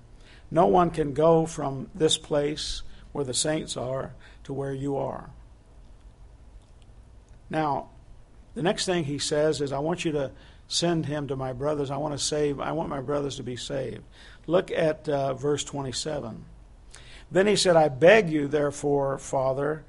No 0.50 0.68
one 0.68 0.92
can 0.92 1.14
go 1.14 1.46
from 1.46 1.90
this 1.94 2.18
place 2.18 2.84
where 3.12 3.26
the 3.26 3.34
saints 3.34 3.76
are 3.76 4.14
to 4.46 4.54
where 4.54 4.74
you 4.74 4.98
are. 4.98 5.30
Now, 7.50 7.90
the 8.54 8.62
next 8.62 8.86
thing 8.86 9.04
he 9.04 9.20
says 9.20 9.60
is, 9.60 9.74
I 9.74 9.80
want 9.80 10.06
you 10.06 10.14
to 10.14 10.32
send 10.68 11.06
him 11.06 11.28
to 11.28 11.36
my 11.36 11.52
brothers. 11.52 11.92
I 11.92 11.98
want 11.98 12.18
to 12.18 12.24
save, 12.24 12.60
I 12.60 12.72
want 12.72 12.90
my 12.90 13.02
brothers 13.02 13.36
to 13.38 13.44
be 13.44 13.58
saved. 13.58 14.04
Look 14.48 14.72
at 14.72 15.08
uh, 15.08 15.34
verse 15.34 15.64
27. 15.64 16.46
Then 17.32 17.48
he 17.48 17.56
said, 17.56 17.76
I 17.76 17.88
beg 17.88 18.30
you, 18.30 18.48
therefore, 18.48 19.18
Father, 19.18 19.84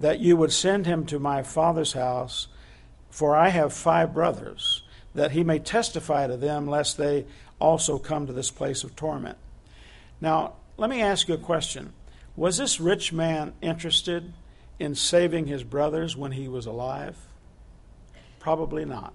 that 0.00 0.20
you 0.20 0.36
would 0.36 0.52
send 0.52 0.86
him 0.86 1.06
to 1.06 1.18
my 1.18 1.42
father's 1.42 1.92
house, 1.92 2.48
for 3.10 3.36
I 3.36 3.50
have 3.50 3.72
five 3.72 4.12
brothers, 4.12 4.82
that 5.14 5.30
he 5.30 5.44
may 5.44 5.60
testify 5.60 6.26
to 6.26 6.36
them, 6.36 6.66
lest 6.66 6.96
they 6.96 7.26
also 7.60 7.98
come 7.98 8.26
to 8.26 8.32
this 8.32 8.50
place 8.50 8.82
of 8.82 8.96
torment. 8.96 9.38
Now, 10.20 10.54
let 10.76 10.90
me 10.90 11.00
ask 11.00 11.28
you 11.28 11.34
a 11.34 11.38
question. 11.38 11.92
Was 12.36 12.56
this 12.56 12.80
rich 12.80 13.12
man 13.12 13.52
interested 13.62 14.32
in 14.80 14.96
saving 14.96 15.46
his 15.46 15.62
brothers 15.62 16.16
when 16.16 16.32
he 16.32 16.48
was 16.48 16.66
alive? 16.66 17.16
Probably 18.40 18.84
not. 18.84 19.14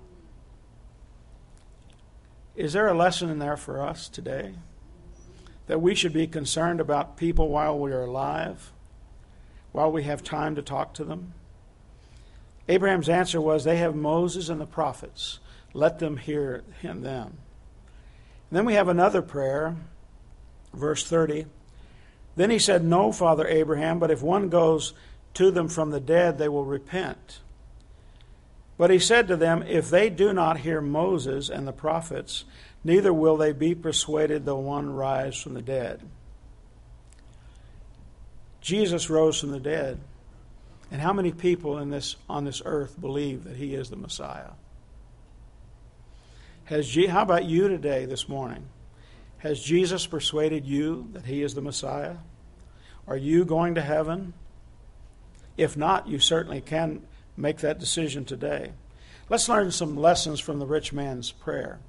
Is 2.60 2.74
there 2.74 2.88
a 2.88 2.94
lesson 2.94 3.30
in 3.30 3.40
there 3.40 3.58
for 3.58 3.82
us 3.82 4.08
today? 4.08 4.54
That 5.66 5.82
we 5.82 5.96
should 5.96 6.14
be 6.14 6.28
concerned 6.28 6.80
about 6.80 7.18
people 7.18 7.50
while 7.50 7.80
we 7.80 7.92
are 7.92 8.04
alive? 8.04 8.72
while 9.72 9.92
we 9.92 10.04
have 10.04 10.24
time 10.24 10.56
to 10.56 10.62
talk 10.62 10.94
to 10.96 11.04
them? 11.04 11.34
Abraham's 12.68 13.10
answer 13.10 13.42
was, 13.42 13.64
They 13.64 13.78
have 13.78 13.96
Moses 13.96 14.50
and 14.50 14.60
the 14.60 14.66
prophets. 14.66 15.40
Let 15.74 16.00
them 16.00 16.18
hear 16.18 16.64
him 16.82 17.02
them. 17.02 17.38
And 18.50 18.58
then 18.58 18.66
we 18.66 18.74
have 18.74 18.88
another 18.88 19.22
prayer, 19.22 19.76
verse 20.74 21.04
30. 21.04 21.46
Then 22.36 22.50
he 22.50 22.60
said, 22.60 22.84
No, 22.84 23.12
Father 23.12 23.48
Abraham, 23.48 24.00
but 24.00 24.12
if 24.12 24.22
one 24.22 24.50
goes 24.50 24.94
to 25.36 25.52
them 25.52 25.68
from 25.68 25.92
the 25.92 26.00
dead, 26.00 26.38
they 26.38 26.50
will 26.50 26.66
repent. 26.66 27.40
But 28.80 28.92
he 28.92 29.00
said 29.00 29.28
to 29.28 29.36
them, 29.36 29.62
If 29.64 29.90
they 29.90 30.10
do 30.10 30.32
not 30.32 30.60
hear 30.60 30.80
Moses 30.80 31.50
and 31.50 31.68
the 31.68 31.74
prophets, 31.74 32.46
neither 32.82 33.12
will 33.12 33.36
they 33.36 33.52
be 33.52 33.76
persuaded 33.76 34.46
though 34.46 34.60
one 34.60 34.90
rise 34.90 35.36
from 35.38 35.54
the 35.54 35.62
dead. 35.62 36.02
Jesus 38.62 39.10
rose 39.10 39.38
from 39.38 39.52
the 39.52 39.60
dead. 39.60 40.00
And 40.92 41.02
how 41.02 41.12
many 41.12 41.34
people 41.34 41.78
in 41.78 41.90
this, 41.90 42.16
on 42.30 42.46
this 42.46 42.62
earth 42.64 43.00
believe 43.00 43.44
that 43.44 43.58
he 43.58 43.76
is 43.76 43.90
the 43.90 43.98
Messiah? 43.98 44.52
Has, 46.64 46.98
how 47.10 47.24
about 47.24 47.44
you 47.44 47.68
today, 47.68 48.06
this 48.06 48.30
morning? 48.30 48.66
Has 49.40 49.62
Jesus 49.62 50.08
persuaded 50.08 50.66
you 50.66 51.10
that 51.12 51.26
he 51.26 51.44
is 51.44 51.54
the 51.54 51.62
Messiah? 51.62 52.16
Are 53.08 53.18
you 53.18 53.44
going 53.44 53.76
to 53.76 53.82
heaven? 53.82 54.34
If 55.58 55.76
not, 55.76 56.08
you 56.08 56.20
certainly 56.20 56.62
can 56.62 57.02
make 57.40 57.58
that 57.60 57.80
decision 57.80 58.26
today. 58.26 58.74
Let's 59.30 59.50
learn 59.50 59.72
some 59.72 59.96
lessons 59.96 60.40
from 60.40 60.60
the 60.60 60.66
rich 60.66 60.92
man's 60.92 61.32
prayer. 61.32 61.80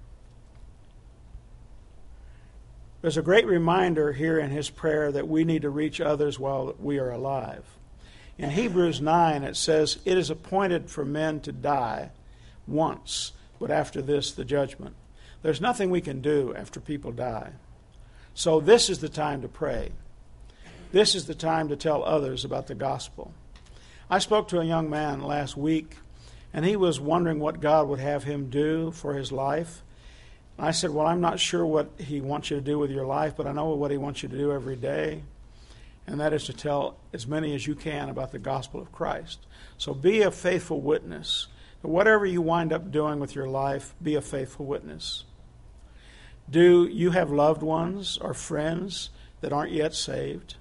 There's 3.03 3.17
a 3.17 3.23
great 3.23 3.47
reminder 3.47 4.13
here 4.13 4.39
in 4.39 4.51
his 4.51 4.69
prayer 4.69 5.11
that 5.11 5.27
we 5.27 5.45
need 5.45 5.63
to 5.63 5.71
reach 5.71 6.01
others 6.01 6.39
while 6.39 6.75
we 6.79 6.99
are 6.99 7.11
alive. 7.11 7.65
In 8.37 8.51
Hebrews 8.51 9.01
9, 9.01 9.43
it 9.43 9.57
says, 9.57 9.99
It 10.05 10.19
is 10.19 10.31
appointed 10.31 10.91
for 10.91 11.05
men 11.05 11.41
to 11.41 11.53
die 11.53 12.11
once, 12.67 13.33
but 13.59 13.71
after 13.71 14.03
this, 14.03 14.33
the 14.33 14.45
judgment. 14.45 14.95
There's 15.43 15.61
nothing 15.61 15.91
we 15.91 16.03
can 16.03 16.21
do 16.21 16.55
after 16.55 16.79
people 16.79 17.13
die. 17.13 17.53
So, 18.35 18.61
this 18.61 18.91
is 18.91 18.99
the 18.99 19.09
time 19.09 19.43
to 19.43 19.49
pray. 19.49 19.93
This 20.93 21.15
is 21.15 21.27
the 21.27 21.35
time 21.35 21.69
to 21.69 21.77
tell 21.77 22.05
others 22.05 22.45
about 22.45 22.67
the 22.67 22.75
gospel. 22.75 23.33
I 24.11 24.19
spoke 24.19 24.49
to 24.49 24.61
a 24.61 24.65
young 24.65 24.91
man 24.91 25.23
last 25.23 25.57
week, 25.57 25.97
and 26.53 26.65
he 26.65 26.75
was 26.75 27.01
wondering 27.01 27.39
what 27.39 27.61
God 27.61 27.89
would 27.89 28.01
have 28.01 28.25
him 28.25 28.51
do 28.51 28.91
for 28.91 29.15
his 29.15 29.31
life. 29.31 29.83
I 30.61 30.73
said, 30.73 30.91
Well, 30.91 31.07
I'm 31.07 31.23
not 31.23 31.41
sure 31.41 31.65
what 31.65 31.91
He 31.99 32.21
wants 32.21 32.51
you 32.51 32.57
to 32.57 32.63
do 32.63 32.79
with 32.79 32.91
your 32.91 33.07
life, 33.07 33.35
but 33.37 33.47
I 33.47 33.53
know 33.53 33.71
what 33.71 33.91
He 33.91 33.97
wants 33.97 34.23
you 34.23 34.29
to 34.29 34.37
do 34.37 34.53
every 34.53 34.77
day, 34.77 35.23
and 36.07 36.21
that 36.21 36.35
is 36.35 36.45
to 36.45 36.53
tell 36.53 36.97
as 37.15 37.27
many 37.27 37.55
as 37.55 37.67
you 37.67 37.75
can 37.75 38.11
about 38.11 38.31
the 38.31 38.39
gospel 38.39 38.81
of 38.81 38.93
Christ. 38.93 39.47
So 39.79 39.95
be 39.95 40.21
a 40.21 40.31
faithful 40.31 40.81
witness. 40.81 41.47
Whatever 41.81 42.27
you 42.27 42.43
wind 42.43 42.75
up 42.75 42.91
doing 42.91 43.21
with 43.21 43.35
your 43.35 43.49
life, 43.49 43.95
be 44.03 44.17
a 44.17 44.21
faithful 44.21 44.67
witness. 44.67 45.25
Do 46.51 46.87
you 46.87 47.13
have 47.13 47.31
loved 47.31 47.63
ones 47.63 48.19
or 48.21 48.35
friends 48.35 49.09
that 49.41 49.53
aren't 49.53 49.73
yet 49.73 49.95
saved? 49.95 50.57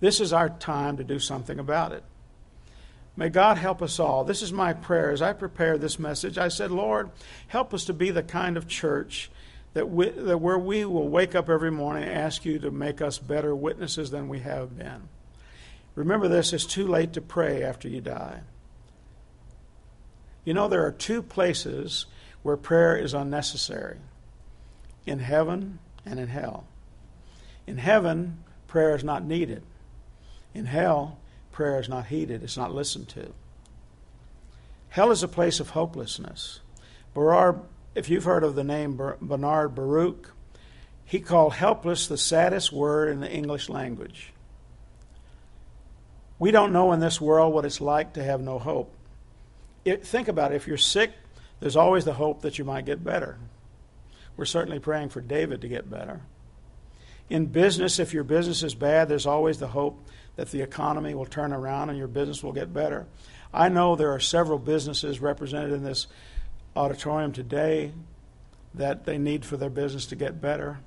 This 0.00 0.20
is 0.20 0.32
our 0.32 0.48
time 0.48 0.96
to 0.96 1.04
do 1.04 1.20
something 1.20 1.60
about 1.60 1.92
it. 1.92 2.02
May 3.16 3.30
God 3.30 3.56
help 3.56 3.80
us 3.80 3.98
all. 3.98 4.24
This 4.24 4.42
is 4.42 4.52
my 4.52 4.74
prayer. 4.74 5.10
As 5.10 5.22
I 5.22 5.32
prepare 5.32 5.78
this 5.78 5.98
message, 5.98 6.36
I 6.36 6.48
said, 6.48 6.70
Lord, 6.70 7.10
help 7.48 7.72
us 7.72 7.86
to 7.86 7.94
be 7.94 8.10
the 8.10 8.22
kind 8.22 8.58
of 8.58 8.68
church 8.68 9.30
that, 9.72 9.88
we, 9.88 10.10
that 10.10 10.38
where 10.38 10.58
we 10.58 10.84
will 10.84 11.08
wake 11.08 11.34
up 11.34 11.48
every 11.48 11.70
morning 11.70 12.04
and 12.04 12.12
ask 12.12 12.44
you 12.44 12.58
to 12.58 12.70
make 12.70 13.00
us 13.00 13.18
better 13.18 13.54
witnesses 13.54 14.10
than 14.10 14.28
we 14.28 14.40
have 14.40 14.76
been. 14.76 15.08
Remember 15.94 16.28
this, 16.28 16.52
it's 16.52 16.66
too 16.66 16.86
late 16.86 17.14
to 17.14 17.22
pray 17.22 17.62
after 17.62 17.88
you 17.88 18.02
die. 18.02 18.40
You 20.44 20.52
know, 20.52 20.68
there 20.68 20.84
are 20.84 20.92
two 20.92 21.22
places 21.22 22.06
where 22.42 22.56
prayer 22.56 22.96
is 22.96 23.14
unnecessary 23.14 23.96
in 25.06 25.20
heaven 25.20 25.78
and 26.04 26.20
in 26.20 26.28
hell. 26.28 26.66
In 27.66 27.78
heaven, 27.78 28.44
prayer 28.68 28.94
is 28.94 29.02
not 29.02 29.24
needed. 29.24 29.62
In 30.54 30.66
hell, 30.66 31.18
prayer 31.56 31.80
is 31.80 31.88
not 31.88 32.08
heeded, 32.08 32.42
it's 32.42 32.58
not 32.58 32.74
listened 32.74 33.08
to. 33.08 33.32
Hell 34.90 35.10
is 35.10 35.22
a 35.22 35.28
place 35.28 35.58
of 35.58 35.70
hopelessness. 35.70 36.60
Bernard, 37.14 37.62
if 37.94 38.10
you've 38.10 38.24
heard 38.24 38.44
of 38.44 38.54
the 38.54 38.62
name 38.62 39.00
Bernard 39.22 39.74
Baruch, 39.74 40.34
he 41.06 41.18
called 41.18 41.54
helpless 41.54 42.08
the 42.08 42.18
saddest 42.18 42.72
word 42.72 43.08
in 43.08 43.20
the 43.20 43.32
English 43.32 43.70
language. 43.70 44.34
We 46.38 46.50
don't 46.50 46.74
know 46.74 46.92
in 46.92 47.00
this 47.00 47.22
world 47.22 47.54
what 47.54 47.64
it's 47.64 47.80
like 47.80 48.12
to 48.12 48.22
have 48.22 48.42
no 48.42 48.58
hope. 48.58 48.92
It, 49.86 50.06
think 50.06 50.28
about 50.28 50.52
it. 50.52 50.56
If 50.56 50.66
you're 50.66 50.76
sick, 50.76 51.12
there's 51.60 51.76
always 51.76 52.04
the 52.04 52.12
hope 52.12 52.42
that 52.42 52.58
you 52.58 52.66
might 52.66 52.84
get 52.84 53.02
better. 53.02 53.38
We're 54.36 54.44
certainly 54.44 54.78
praying 54.78 55.08
for 55.08 55.22
David 55.22 55.62
to 55.62 55.68
get 55.68 55.88
better. 55.88 56.20
In 57.30 57.46
business, 57.46 57.98
if 57.98 58.12
your 58.12 58.24
business 58.24 58.62
is 58.62 58.74
bad, 58.74 59.08
there's 59.08 59.26
always 59.26 59.58
the 59.58 59.68
hope 59.68 60.06
that 60.36 60.50
the 60.50 60.62
economy 60.62 61.14
will 61.14 61.26
turn 61.26 61.52
around 61.52 61.90
and 61.90 61.98
your 61.98 62.08
business 62.08 62.42
will 62.42 62.52
get 62.52 62.72
better. 62.72 63.06
I 63.52 63.68
know 63.68 63.96
there 63.96 64.12
are 64.12 64.20
several 64.20 64.58
businesses 64.58 65.20
represented 65.20 65.72
in 65.72 65.82
this 65.82 66.06
auditorium 66.74 67.32
today 67.32 67.92
that 68.74 69.06
they 69.06 69.18
need 69.18 69.44
for 69.44 69.56
their 69.56 69.70
business 69.70 70.06
to 70.06 70.16
get 70.16 70.40
better. 70.40 70.78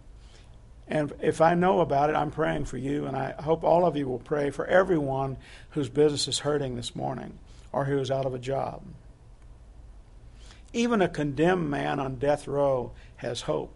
And 0.87 1.13
if 1.21 1.41
I 1.41 1.53
know 1.53 1.81
about 1.81 2.09
it, 2.09 2.15
I'm 2.15 2.31
praying 2.31 2.65
for 2.65 2.77
you, 2.77 3.05
and 3.05 3.15
I 3.15 3.33
hope 3.39 3.63
all 3.63 3.85
of 3.85 3.95
you 3.95 4.07
will 4.07 4.19
pray 4.19 4.49
for 4.49 4.65
everyone 4.65 5.37
whose 5.71 5.89
business 5.89 6.27
is 6.27 6.39
hurting 6.39 6.75
this 6.75 6.95
morning 6.95 7.37
or 7.71 7.85
who 7.85 7.99
is 7.99 8.09
out 8.09 8.25
of 8.25 8.33
a 8.33 8.39
job. 8.39 8.81
Even 10.73 11.01
a 11.01 11.09
condemned 11.09 11.69
man 11.69 11.99
on 11.99 12.15
death 12.15 12.47
row 12.47 12.91
has 13.17 13.41
hope. 13.41 13.73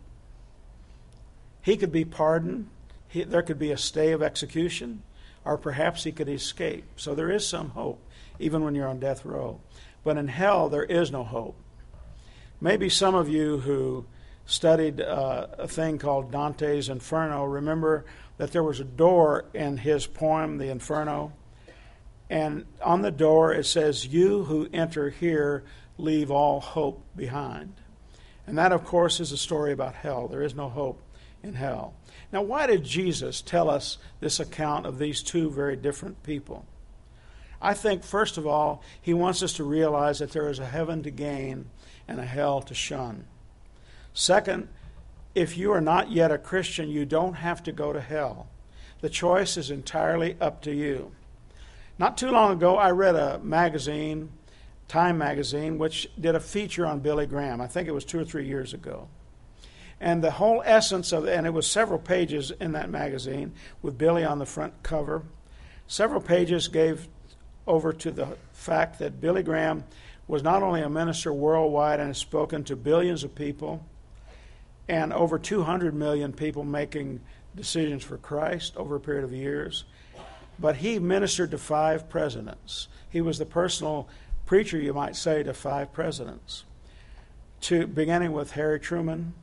He 1.62 1.78
could 1.78 1.92
be 1.92 2.06
pardoned, 2.06 2.68
he, 3.08 3.24
there 3.24 3.42
could 3.42 3.60
be 3.60 3.72
a 3.72 3.78
stay 3.78 4.12
of 4.12 4.22
execution, 4.22 5.04
or 5.46 5.58
perhaps 5.58 6.04
he 6.04 6.12
could 6.12 6.30
escape. 6.30 6.86
So 6.96 7.16
there 7.16 7.32
is 7.32 7.48
some 7.48 7.70
hope, 7.72 8.02
even 8.40 8.64
when 8.64 8.76
you're 8.76 8.88
on 8.88 9.00
death 9.00 9.26
row. 9.26 9.60
But 10.04 10.18
in 10.18 10.28
hell, 10.28 10.70
there 10.70 10.84
is 10.84 11.12
no 11.12 11.24
hope. 11.24 11.56
Maybe 12.60 12.90
some 12.90 13.16
of 13.16 13.30
you 13.30 13.60
who 13.60 14.06
studied 14.46 15.02
uh, 15.02 15.48
a 15.58 15.68
thing 15.68 15.98
called 15.98 16.32
Dante's 16.32 16.90
Inferno 16.90 17.44
remember 17.46 18.06
that 18.38 18.52
there 18.52 18.64
was 18.64 18.80
a 18.80 18.86
door 18.86 19.46
in 19.54 19.78
his 19.78 20.08
poem, 20.08 20.58
The 20.58 20.70
Inferno. 20.70 21.34
And 22.30 22.66
on 22.82 23.02
the 23.02 23.12
door 23.12 23.54
it 23.54 23.66
says, 23.66 24.08
You 24.08 24.44
who 24.44 24.70
enter 24.74 25.10
here 25.10 25.64
leave 25.98 26.32
all 26.32 26.60
hope 26.60 27.06
behind. 27.16 27.76
And 28.48 28.58
that, 28.58 28.72
of 28.72 28.84
course, 28.84 29.20
is 29.20 29.32
a 29.32 29.38
story 29.38 29.72
about 29.72 29.96
hell. 29.96 30.28
There 30.28 30.42
is 30.42 30.56
no 30.56 30.68
hope 30.70 31.02
in 31.44 31.54
hell. 31.56 31.94
Now, 32.32 32.42
why 32.42 32.66
did 32.66 32.84
Jesus 32.84 33.42
tell 33.42 33.70
us 33.70 33.98
this 34.20 34.40
account 34.40 34.86
of 34.86 34.98
these 34.98 35.22
two 35.22 35.52
very 35.52 35.76
different 35.76 36.24
people? 36.24 36.66
I 37.62 37.74
think, 37.74 38.04
first 38.04 38.38
of 38.38 38.48
all, 38.48 38.82
he 39.02 39.14
wants 39.14 39.44
us 39.44 39.54
to 39.54 39.64
realize 39.64 40.20
that 40.20 40.32
there 40.32 40.50
is 40.50 40.60
a 40.60 40.66
heaven 40.66 41.04
to 41.04 41.12
gain 41.12 41.70
and 42.08 42.20
a 42.20 42.26
hell 42.26 42.62
to 42.64 42.74
shun. 42.74 43.26
Second, 44.14 44.68
if 45.36 45.58
you 45.58 45.72
are 45.72 45.82
not 45.82 46.12
yet 46.12 46.32
a 46.32 46.38
Christian, 46.38 46.90
you 46.90 47.06
don't 47.06 47.36
have 47.36 47.64
to 47.64 47.72
go 47.72 47.94
to 47.94 48.02
hell. 48.02 48.48
The 49.02 49.10
choice 49.10 49.58
is 49.58 49.72
entirely 49.72 50.38
up 50.40 50.62
to 50.64 50.74
you. 50.74 51.12
Not 51.98 52.18
too 52.18 52.32
long 52.32 52.52
ago, 52.54 52.78
I 52.78 52.92
read 52.92 53.16
a 53.16 53.40
magazine, 53.40 54.30
Time 54.88 55.18
magazine, 55.18 55.78
which 55.78 56.10
did 56.20 56.36
a 56.36 56.40
feature 56.40 56.86
on 56.86 57.00
Billy 57.00 57.26
Graham. 57.26 57.62
I 57.62 57.68
think 57.68 57.88
it 57.88 57.94
was 57.94 58.06
two 58.06 58.20
or 58.20 58.26
three 58.26 58.46
years 58.46 58.74
ago. 58.74 59.08
And 60.04 60.22
the 60.22 60.32
whole 60.32 60.62
essence 60.66 61.14
of, 61.14 61.26
and 61.30 61.48
it 61.48 61.54
was 61.54 61.66
several 61.66 61.98
pages 61.98 62.52
in 62.52 62.74
that 62.74 62.90
magazine 62.90 63.54
with 63.82 63.98
Billy 63.98 64.26
on 64.26 64.38
the 64.38 64.46
front 64.46 64.84
cover. 64.84 65.24
Several 65.88 66.20
pages 66.20 66.68
gave 66.68 67.08
over 67.66 67.94
to 67.94 68.12
the 68.12 68.28
fact 68.52 69.00
that 69.00 69.22
Billy 69.22 69.44
Graham 69.44 69.86
was 70.28 70.44
not 70.44 70.62
only 70.62 70.82
a 70.82 70.90
minister 70.90 71.32
worldwide 71.32 72.02
and 72.02 72.10
has 72.10 72.18
spoken 72.18 72.66
to 72.66 72.76
billions 72.76 73.24
of 73.24 73.34
people 73.34 73.86
and 74.90 75.14
over 75.14 75.40
200 75.40 75.94
million 75.94 76.34
people 76.34 76.66
making 76.66 77.22
decisions 77.56 78.04
for 78.04 78.18
Christ 78.18 78.76
over 78.76 78.98
a 78.98 79.00
period 79.00 79.24
of 79.24 79.32
years, 79.32 79.86
but 80.60 80.76
he 80.76 81.00
ministered 81.00 81.52
to 81.52 81.58
five 81.58 82.10
presidents. 82.10 82.90
He 83.10 83.22
was 83.22 83.38
the 83.38 83.46
personal 83.46 84.10
preacher, 84.46 84.78
you 84.78 84.94
might 84.94 85.16
say, 85.16 85.44
to 85.44 85.54
five 85.54 85.94
presidents. 85.94 86.66
To 87.62 87.88
beginning 87.88 88.34
with 88.34 88.52
Harry 88.52 88.82
Truman, 88.82 89.34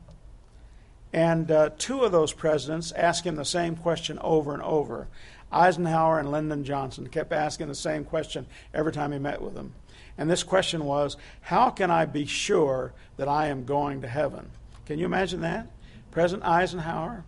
and 1.12 1.50
uh, 1.50 1.70
two 1.76 2.02
of 2.02 2.12
those 2.12 2.32
presidents 2.32 2.92
asked 2.92 3.24
him 3.24 3.36
the 3.36 3.44
same 3.44 3.76
question 3.76 4.18
over 4.20 4.54
and 4.54 4.62
over. 4.62 5.08
Eisenhower 5.52 6.20
and 6.20 6.30
Lyndon 6.30 6.64
Johnson 6.64 7.08
kept 7.08 7.32
asking 7.32 7.68
the 7.68 7.74
same 7.74 8.04
question 8.04 8.46
every 8.72 8.92
time 8.92 9.12
he 9.12 9.18
met 9.18 9.42
with 9.42 9.54
them. 9.54 9.74
And 10.16 10.30
this 10.30 10.42
question 10.42 10.84
was, 10.84 11.16
How 11.40 11.70
can 11.70 11.90
I 11.90 12.04
be 12.04 12.26
sure 12.26 12.92
that 13.16 13.28
I 13.28 13.48
am 13.48 13.64
going 13.64 14.02
to 14.02 14.08
heaven? 14.08 14.50
Can 14.86 14.98
you 14.98 15.06
imagine 15.06 15.40
that? 15.40 15.66
President 16.10 16.46
Eisenhower, 16.46 17.24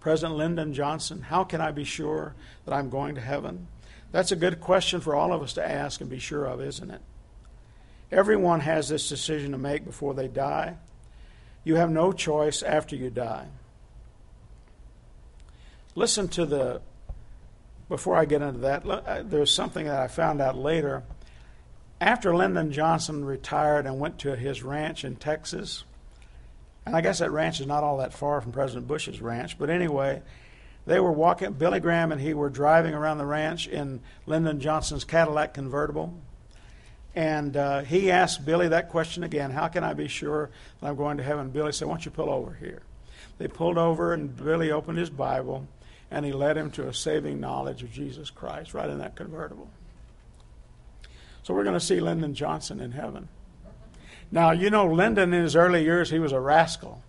President 0.00 0.36
Lyndon 0.36 0.74
Johnson, 0.74 1.22
how 1.22 1.44
can 1.44 1.60
I 1.60 1.70
be 1.70 1.84
sure 1.84 2.34
that 2.64 2.74
I'm 2.74 2.90
going 2.90 3.14
to 3.14 3.20
heaven? 3.20 3.68
That's 4.12 4.32
a 4.32 4.36
good 4.36 4.60
question 4.60 5.00
for 5.00 5.14
all 5.14 5.32
of 5.32 5.42
us 5.42 5.54
to 5.54 5.68
ask 5.68 6.00
and 6.00 6.10
be 6.10 6.18
sure 6.18 6.44
of, 6.44 6.60
isn't 6.60 6.90
it? 6.90 7.00
Everyone 8.12 8.60
has 8.60 8.88
this 8.88 9.08
decision 9.08 9.52
to 9.52 9.58
make 9.58 9.84
before 9.84 10.14
they 10.14 10.28
die. 10.28 10.76
You 11.64 11.76
have 11.76 11.90
no 11.90 12.12
choice 12.12 12.62
after 12.62 12.94
you 12.94 13.10
die. 13.10 13.46
Listen 15.94 16.28
to 16.28 16.44
the, 16.44 16.82
before 17.88 18.16
I 18.16 18.26
get 18.26 18.42
into 18.42 18.60
that, 18.60 18.86
uh, 18.86 19.22
there's 19.24 19.52
something 19.52 19.86
that 19.86 19.98
I 19.98 20.08
found 20.08 20.40
out 20.40 20.56
later. 20.56 21.02
After 22.00 22.36
Lyndon 22.36 22.72
Johnson 22.72 23.24
retired 23.24 23.86
and 23.86 23.98
went 23.98 24.18
to 24.20 24.36
his 24.36 24.62
ranch 24.62 25.04
in 25.04 25.16
Texas, 25.16 25.84
and 26.84 26.94
I 26.94 27.00
guess 27.00 27.20
that 27.20 27.30
ranch 27.30 27.60
is 27.60 27.66
not 27.66 27.82
all 27.82 27.98
that 27.98 28.12
far 28.12 28.40
from 28.40 28.52
President 28.52 28.86
Bush's 28.86 29.22
ranch. 29.22 29.58
But 29.58 29.70
anyway, 29.70 30.22
they 30.86 31.00
were 31.00 31.12
walking, 31.12 31.52
Billy 31.52 31.80
Graham 31.80 32.12
and 32.12 32.20
he 32.20 32.34
were 32.34 32.50
driving 32.50 32.92
around 32.92 33.18
the 33.18 33.24
ranch 33.24 33.66
in 33.66 34.00
Lyndon 34.26 34.60
Johnson's 34.60 35.04
Cadillac 35.04 35.54
convertible. 35.54 36.20
And 37.16 37.56
uh, 37.56 37.82
he 37.82 38.10
asked 38.10 38.44
Billy 38.44 38.68
that 38.68 38.88
question 38.88 39.22
again 39.22 39.50
How 39.50 39.68
can 39.68 39.84
I 39.84 39.94
be 39.94 40.08
sure 40.08 40.50
that 40.80 40.88
I'm 40.88 40.96
going 40.96 41.16
to 41.18 41.22
heaven? 41.22 41.50
Billy 41.50 41.72
said, 41.72 41.88
Why 41.88 41.94
don't 41.94 42.04
you 42.04 42.10
pull 42.10 42.30
over 42.30 42.54
here? 42.54 42.82
They 43.38 43.48
pulled 43.48 43.78
over, 43.78 44.12
and 44.12 44.36
Billy 44.36 44.70
opened 44.70 44.98
his 44.98 45.10
Bible, 45.10 45.66
and 46.10 46.24
he 46.24 46.32
led 46.32 46.56
him 46.56 46.70
to 46.72 46.88
a 46.88 46.94
saving 46.94 47.40
knowledge 47.40 47.82
of 47.82 47.92
Jesus 47.92 48.30
Christ 48.30 48.74
right 48.74 48.88
in 48.88 48.98
that 48.98 49.16
convertible. 49.16 49.68
So 51.42 51.52
we're 51.54 51.64
going 51.64 51.78
to 51.78 51.80
see 51.80 52.00
Lyndon 52.00 52.34
Johnson 52.34 52.80
in 52.80 52.92
heaven. 52.92 53.28
Now, 54.30 54.50
you 54.50 54.70
know, 54.70 54.86
Lyndon 54.86 55.34
in 55.34 55.42
his 55.42 55.54
early 55.54 55.84
years, 55.84 56.10
he 56.10 56.18
was 56.18 56.32
a 56.32 56.40
rascal. 56.40 57.02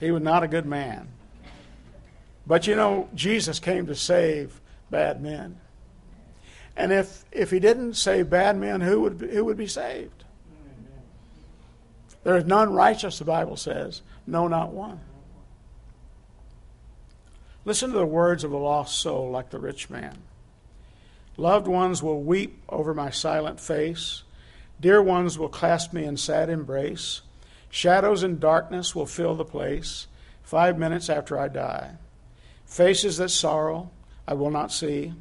He 0.00 0.10
was 0.10 0.22
not 0.22 0.42
a 0.42 0.48
good 0.48 0.66
man. 0.66 1.08
But 2.46 2.66
you 2.66 2.74
know, 2.74 3.08
Jesus 3.14 3.60
came 3.60 3.86
to 3.86 3.94
save 3.94 4.60
bad 4.90 5.22
men. 5.22 5.60
And 6.76 6.92
if, 6.92 7.24
if 7.30 7.50
he 7.50 7.60
didn't 7.60 7.94
save 7.94 8.30
bad 8.30 8.56
men, 8.56 8.80
who 8.80 9.00
would, 9.02 9.20
who 9.20 9.44
would 9.44 9.56
be 9.56 9.66
saved? 9.66 10.24
There 12.24 12.36
is 12.36 12.44
none 12.44 12.72
righteous, 12.72 13.18
the 13.18 13.24
Bible 13.24 13.56
says. 13.56 14.02
No, 14.26 14.48
not 14.48 14.72
one. 14.72 15.00
Listen 17.64 17.92
to 17.92 17.98
the 17.98 18.06
words 18.06 18.44
of 18.44 18.52
a 18.52 18.56
lost 18.56 19.00
soul 19.00 19.30
like 19.30 19.50
the 19.50 19.58
rich 19.58 19.90
man. 19.90 20.18
Loved 21.36 21.66
ones 21.66 22.02
will 22.02 22.22
weep 22.22 22.62
over 22.68 22.94
my 22.94 23.10
silent 23.10 23.60
face. 23.60 24.22
Dear 24.80 25.02
ones 25.02 25.38
will 25.38 25.48
clasp 25.48 25.92
me 25.92 26.04
in 26.04 26.16
sad 26.16 26.50
embrace. 26.50 27.22
Shadows 27.70 28.22
and 28.22 28.38
darkness 28.38 28.94
will 28.94 29.06
fill 29.06 29.34
the 29.34 29.44
place 29.44 30.06
five 30.42 30.78
minutes 30.78 31.08
after 31.08 31.38
I 31.38 31.48
die. 31.48 31.92
Faces 32.66 33.16
that 33.16 33.30
sorrow 33.30 33.90
I 34.26 34.34
will 34.34 34.50
not 34.50 34.72
see. 34.72 35.14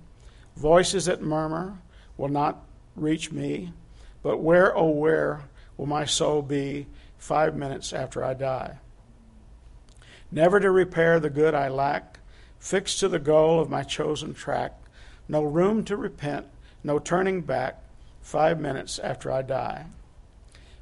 Voices 0.61 1.05
that 1.05 1.23
murmur 1.23 1.79
will 2.17 2.29
not 2.29 2.63
reach 2.95 3.31
me. 3.31 3.73
But 4.21 4.37
where, 4.37 4.77
oh, 4.77 4.91
where 4.91 5.45
will 5.75 5.87
my 5.87 6.05
soul 6.05 6.43
be 6.43 6.85
five 7.17 7.55
minutes 7.55 7.93
after 7.93 8.23
I 8.23 8.35
die? 8.35 8.77
Never 10.31 10.59
to 10.59 10.69
repair 10.69 11.19
the 11.19 11.31
good 11.31 11.55
I 11.55 11.67
lack, 11.67 12.19
fixed 12.59 12.99
to 12.99 13.07
the 13.07 13.17
goal 13.17 13.59
of 13.59 13.71
my 13.71 13.81
chosen 13.81 14.35
track, 14.35 14.79
no 15.27 15.41
room 15.41 15.83
to 15.85 15.97
repent, 15.97 16.45
no 16.83 16.99
turning 16.99 17.41
back, 17.41 17.81
five 18.21 18.59
minutes 18.59 18.99
after 18.99 19.31
I 19.31 19.41
die. 19.41 19.87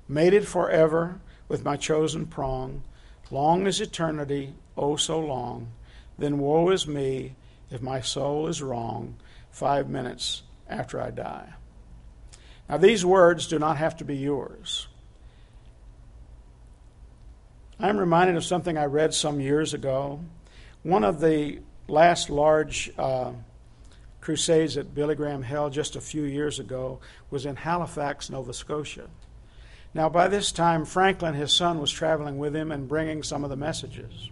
Mated 0.10 0.46
forever 0.46 1.22
with 1.48 1.64
my 1.64 1.78
chosen 1.78 2.26
prong, 2.26 2.84
long 3.32 3.66
as 3.66 3.80
eternity, 3.80 4.56
oh 4.76 4.98
so 4.98 5.22
long, 5.22 5.70
then 6.18 6.38
woe 6.38 6.70
is 6.70 6.86
me 6.86 7.36
if 7.72 7.82
my 7.82 8.02
soul 8.02 8.46
is 8.48 8.62
wrong 8.62 9.16
five 9.60 9.90
minutes 9.90 10.44
after 10.70 11.02
I 11.02 11.12
die. 11.12 11.54
Now, 12.70 12.78
these 12.78 13.06
words 13.06 13.48
do 13.48 13.60
not 13.60 13.78
have 13.78 13.98
to 13.98 14.06
be 14.06 14.16
yours. 14.16 14.88
I'm 17.80 17.98
reminded 17.98 18.38
of 18.38 18.46
something 18.46 18.78
I 18.78 18.86
read 18.86 19.14
some 19.14 19.42
years 19.42 19.74
ago. 19.74 20.22
One 20.84 21.04
of 21.04 21.20
the 21.20 21.60
last 21.88 22.30
large 22.30 22.92
uh, 22.98 23.34
crusades 24.22 24.76
that 24.76 24.96
Billy 24.96 25.16
Graham 25.16 25.42
held 25.42 25.74
just 25.74 25.96
a 25.96 26.02
few 26.02 26.24
years 26.24 26.60
ago 26.60 27.00
was 27.30 27.46
in 27.46 27.58
Halifax, 27.58 28.30
Nova 28.30 28.54
Scotia. 28.54 29.08
Now, 29.94 30.08
by 30.08 30.28
this 30.28 30.52
time, 30.52 30.86
Franklin, 30.86 31.34
his 31.34 31.52
son, 31.52 31.80
was 31.80 31.92
traveling 31.92 32.38
with 32.38 32.56
him 32.56 32.72
and 32.72 32.88
bringing 32.88 33.24
some 33.24 33.44
of 33.44 33.50
the 33.50 33.56
messages. 33.56 34.30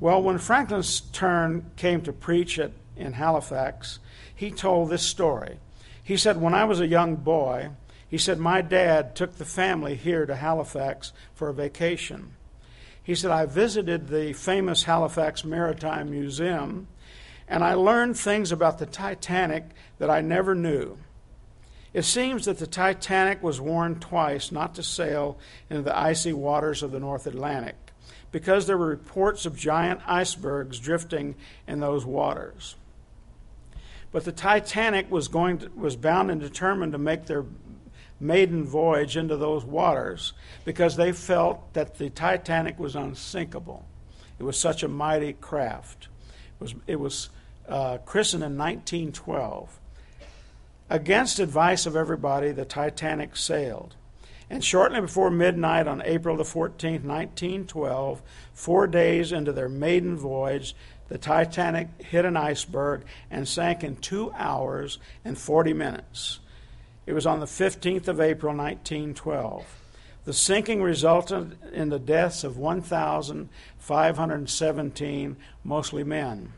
Well, 0.00 0.22
when 0.22 0.38
Franklin's 0.38 1.00
turn 1.00 1.70
came 1.76 2.02
to 2.02 2.12
preach 2.12 2.58
at, 2.58 2.72
in 2.96 3.12
Halifax, 3.12 4.00
he 4.38 4.52
told 4.52 4.88
this 4.88 5.02
story. 5.02 5.58
He 6.02 6.16
said, 6.16 6.40
When 6.40 6.54
I 6.54 6.64
was 6.64 6.80
a 6.80 6.86
young 6.86 7.16
boy, 7.16 7.70
he 8.08 8.18
said, 8.18 8.38
my 8.38 8.62
dad 8.62 9.16
took 9.16 9.36
the 9.36 9.44
family 9.44 9.96
here 9.96 10.26
to 10.26 10.36
Halifax 10.36 11.12
for 11.34 11.48
a 11.48 11.54
vacation. 11.54 12.34
He 13.02 13.16
said, 13.16 13.32
I 13.32 13.46
visited 13.46 14.06
the 14.06 14.32
famous 14.32 14.84
Halifax 14.84 15.44
Maritime 15.44 16.10
Museum 16.10 16.86
and 17.48 17.64
I 17.64 17.74
learned 17.74 18.16
things 18.16 18.52
about 18.52 18.78
the 18.78 18.86
Titanic 18.86 19.64
that 19.98 20.08
I 20.08 20.20
never 20.20 20.54
knew. 20.54 20.98
It 21.92 22.04
seems 22.04 22.44
that 22.44 22.58
the 22.58 22.66
Titanic 22.66 23.42
was 23.42 23.60
warned 23.60 24.02
twice 24.02 24.52
not 24.52 24.76
to 24.76 24.84
sail 24.84 25.36
into 25.68 25.82
the 25.82 25.98
icy 25.98 26.32
waters 26.32 26.84
of 26.84 26.92
the 26.92 27.00
North 27.00 27.26
Atlantic 27.26 27.74
because 28.30 28.66
there 28.66 28.78
were 28.78 28.86
reports 28.86 29.46
of 29.46 29.56
giant 29.56 30.00
icebergs 30.06 30.78
drifting 30.78 31.34
in 31.66 31.80
those 31.80 32.06
waters. 32.06 32.76
But 34.10 34.24
the 34.24 34.32
Titanic 34.32 35.10
was 35.10 35.28
going 35.28 35.58
to, 35.58 35.70
was 35.76 35.96
bound 35.96 36.30
and 36.30 36.40
determined 36.40 36.92
to 36.92 36.98
make 36.98 37.26
their 37.26 37.44
maiden 38.20 38.64
voyage 38.64 39.16
into 39.16 39.36
those 39.36 39.64
waters 39.64 40.32
because 40.64 40.96
they 40.96 41.12
felt 41.12 41.72
that 41.74 41.98
the 41.98 42.10
Titanic 42.10 42.78
was 42.78 42.96
unsinkable. 42.96 43.86
It 44.38 44.44
was 44.44 44.58
such 44.58 44.82
a 44.82 44.88
mighty 44.88 45.34
craft. 45.34 46.08
It 46.58 46.62
was, 46.62 46.74
it 46.86 47.00
was 47.00 47.30
uh, 47.68 47.98
christened 47.98 48.42
in 48.42 48.56
1912. 48.56 49.78
Against 50.90 51.38
advice 51.38 51.86
of 51.86 51.96
everybody, 51.96 52.50
the 52.50 52.64
Titanic 52.64 53.36
sailed. 53.36 53.94
And 54.50 54.64
shortly 54.64 55.00
before 55.02 55.30
midnight 55.30 55.86
on 55.86 56.02
April 56.06 56.36
the 56.36 56.44
14th, 56.44 57.04
1912, 57.04 58.22
four 58.54 58.86
days 58.86 59.30
into 59.30 59.52
their 59.52 59.68
maiden 59.68 60.16
voyage, 60.16 60.74
the 61.08 61.18
Titanic 61.18 61.88
hit 61.98 62.24
an 62.24 62.36
iceberg 62.36 63.02
and 63.30 63.48
sank 63.48 63.82
in 63.82 63.96
two 63.96 64.30
hours 64.32 64.98
and 65.24 65.36
40 65.38 65.72
minutes. 65.72 66.38
It 67.06 67.14
was 67.14 67.26
on 67.26 67.40
the 67.40 67.46
15th 67.46 68.06
of 68.08 68.20
April, 68.20 68.54
1912. 68.54 69.64
The 70.24 70.34
sinking 70.34 70.82
resulted 70.82 71.56
in 71.72 71.88
the 71.88 71.98
deaths 71.98 72.44
of 72.44 72.58
1,517, 72.58 75.36
mostly 75.64 76.04
men 76.04 76.52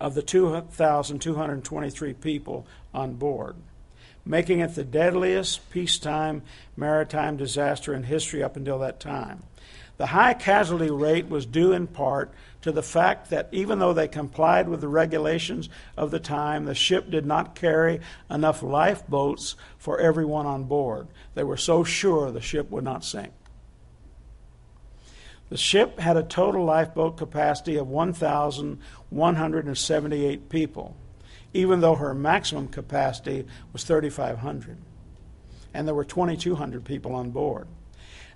of 0.00 0.14
the 0.14 0.22
2,223 0.22 2.14
people 2.14 2.66
on 2.92 3.14
board, 3.14 3.56
making 4.24 4.60
it 4.60 4.76
the 4.76 4.84
deadliest 4.84 5.68
peacetime 5.70 6.42
maritime 6.76 7.36
disaster 7.36 7.92
in 7.94 8.04
history 8.04 8.42
up 8.42 8.56
until 8.56 8.78
that 8.78 9.00
time. 9.00 9.42
The 9.96 10.06
high 10.06 10.34
casualty 10.34 10.90
rate 10.90 11.28
was 11.28 11.46
due 11.46 11.72
in 11.72 11.86
part 11.86 12.32
to 12.64 12.72
the 12.72 12.82
fact 12.82 13.28
that 13.28 13.48
even 13.52 13.78
though 13.78 13.92
they 13.92 14.08
complied 14.08 14.70
with 14.70 14.80
the 14.80 14.88
regulations 14.88 15.68
of 15.98 16.10
the 16.10 16.18
time, 16.18 16.64
the 16.64 16.74
ship 16.74 17.10
did 17.10 17.26
not 17.26 17.54
carry 17.54 18.00
enough 18.30 18.62
lifeboats 18.62 19.54
for 19.76 20.00
everyone 20.00 20.46
on 20.46 20.64
board. 20.64 21.06
They 21.34 21.44
were 21.44 21.58
so 21.58 21.84
sure 21.84 22.30
the 22.30 22.40
ship 22.40 22.70
would 22.70 22.82
not 22.82 23.04
sink. 23.04 23.34
The 25.50 25.58
ship 25.58 25.98
had 25.98 26.16
a 26.16 26.22
total 26.22 26.64
lifeboat 26.64 27.18
capacity 27.18 27.76
of 27.76 27.88
1,178 27.88 30.48
people, 30.48 30.96
even 31.52 31.82
though 31.82 31.96
her 31.96 32.14
maximum 32.14 32.68
capacity 32.68 33.44
was 33.74 33.84
3,500. 33.84 34.78
And 35.74 35.86
there 35.86 35.94
were 35.94 36.02
2,200 36.02 36.82
people 36.82 37.14
on 37.14 37.28
board. 37.28 37.66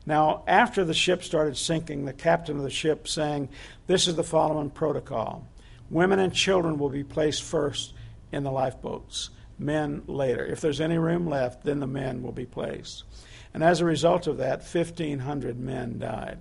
Now, 0.08 0.42
after 0.46 0.86
the 0.86 0.94
ship 0.94 1.22
started 1.22 1.58
sinking, 1.58 2.06
the 2.06 2.14
captain 2.14 2.56
of 2.56 2.62
the 2.62 2.70
ship 2.70 3.06
saying, 3.06 3.50
This 3.88 4.08
is 4.08 4.16
the 4.16 4.24
following 4.24 4.70
protocol 4.70 5.46
women 5.90 6.18
and 6.18 6.32
children 6.32 6.78
will 6.78 6.88
be 6.88 7.04
placed 7.04 7.42
first 7.42 7.92
in 8.32 8.42
the 8.42 8.50
lifeboats, 8.50 9.28
men 9.58 10.02
later. 10.06 10.46
If 10.46 10.62
there's 10.62 10.80
any 10.80 10.96
room 10.96 11.26
left, 11.26 11.62
then 11.62 11.80
the 11.80 11.86
men 11.86 12.22
will 12.22 12.32
be 12.32 12.46
placed. 12.46 13.04
And 13.52 13.62
as 13.62 13.82
a 13.82 13.84
result 13.84 14.26
of 14.26 14.38
that, 14.38 14.60
1,500 14.60 15.58
men 15.58 15.98
died. 15.98 16.38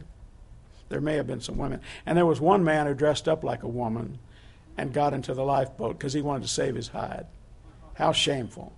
There 0.88 1.02
may 1.02 1.16
have 1.16 1.28
been 1.28 1.42
some 1.42 1.58
women. 1.58 1.82
And 2.06 2.18
there 2.18 2.26
was 2.26 2.40
one 2.40 2.64
man 2.64 2.88
who 2.88 2.94
dressed 2.94 3.28
up 3.28 3.44
like 3.44 3.64
a 3.64 3.68
woman 3.68 4.20
and 4.78 4.94
got 4.94 5.14
into 5.14 5.34
the 5.34 5.44
lifeboat 5.44 5.98
because 5.98 6.14
he 6.14 6.22
wanted 6.22 6.44
to 6.44 6.50
save 6.50 6.76
his 6.76 6.88
hide. 6.88 7.28
How 7.96 8.14
shameful. 8.14 8.72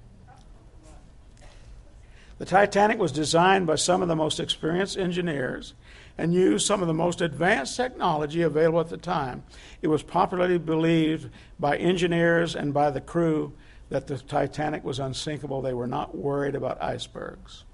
The 2.39 2.45
Titanic 2.45 2.99
was 2.99 3.11
designed 3.11 3.67
by 3.67 3.75
some 3.75 4.01
of 4.01 4.07
the 4.07 4.15
most 4.15 4.39
experienced 4.39 4.97
engineers 4.97 5.73
and 6.17 6.33
used 6.33 6.65
some 6.65 6.81
of 6.81 6.87
the 6.87 6.93
most 6.93 7.19
advanced 7.19 7.75
technology 7.75 8.41
available 8.41 8.79
at 8.79 8.89
the 8.89 8.97
time. 8.97 9.43
It 9.81 9.89
was 9.89 10.03
popularly 10.03 10.57
believed 10.57 11.29
by 11.59 11.77
engineers 11.77 12.55
and 12.55 12.73
by 12.73 12.91
the 12.91 13.01
crew 13.01 13.53
that 13.89 14.07
the 14.07 14.17
Titanic 14.17 14.85
was 14.85 14.99
unsinkable. 14.99 15.61
They 15.61 15.73
were 15.73 15.87
not 15.87 16.15
worried 16.15 16.55
about 16.55 16.81
icebergs. 16.81 17.65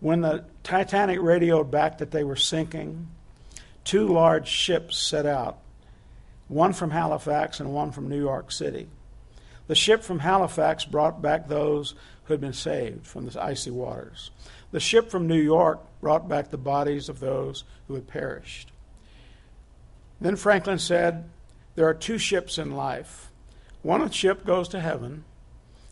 When 0.00 0.22
the 0.22 0.44
Titanic 0.64 1.20
radioed 1.20 1.70
back 1.70 1.98
that 1.98 2.10
they 2.10 2.24
were 2.24 2.36
sinking, 2.36 3.06
two 3.84 4.08
large 4.08 4.48
ships 4.48 4.96
set 4.96 5.26
out, 5.26 5.58
one 6.48 6.72
from 6.72 6.90
Halifax 6.90 7.60
and 7.60 7.72
one 7.72 7.92
from 7.92 8.08
New 8.08 8.18
York 8.18 8.50
City. 8.50 8.88
The 9.70 9.76
ship 9.76 10.02
from 10.02 10.18
Halifax 10.18 10.84
brought 10.84 11.22
back 11.22 11.46
those 11.46 11.94
who 12.24 12.34
had 12.34 12.40
been 12.40 12.52
saved 12.52 13.06
from 13.06 13.28
the 13.28 13.40
icy 13.40 13.70
waters. 13.70 14.32
The 14.72 14.80
ship 14.80 15.08
from 15.08 15.28
New 15.28 15.40
York 15.40 15.78
brought 16.00 16.28
back 16.28 16.50
the 16.50 16.58
bodies 16.58 17.08
of 17.08 17.20
those 17.20 17.62
who 17.86 17.94
had 17.94 18.08
perished. 18.08 18.72
Then 20.20 20.34
Franklin 20.34 20.80
said, 20.80 21.30
There 21.76 21.86
are 21.86 21.94
two 21.94 22.18
ships 22.18 22.58
in 22.58 22.74
life. 22.74 23.30
One 23.82 24.10
ship 24.10 24.44
goes 24.44 24.66
to 24.70 24.80
heaven, 24.80 25.22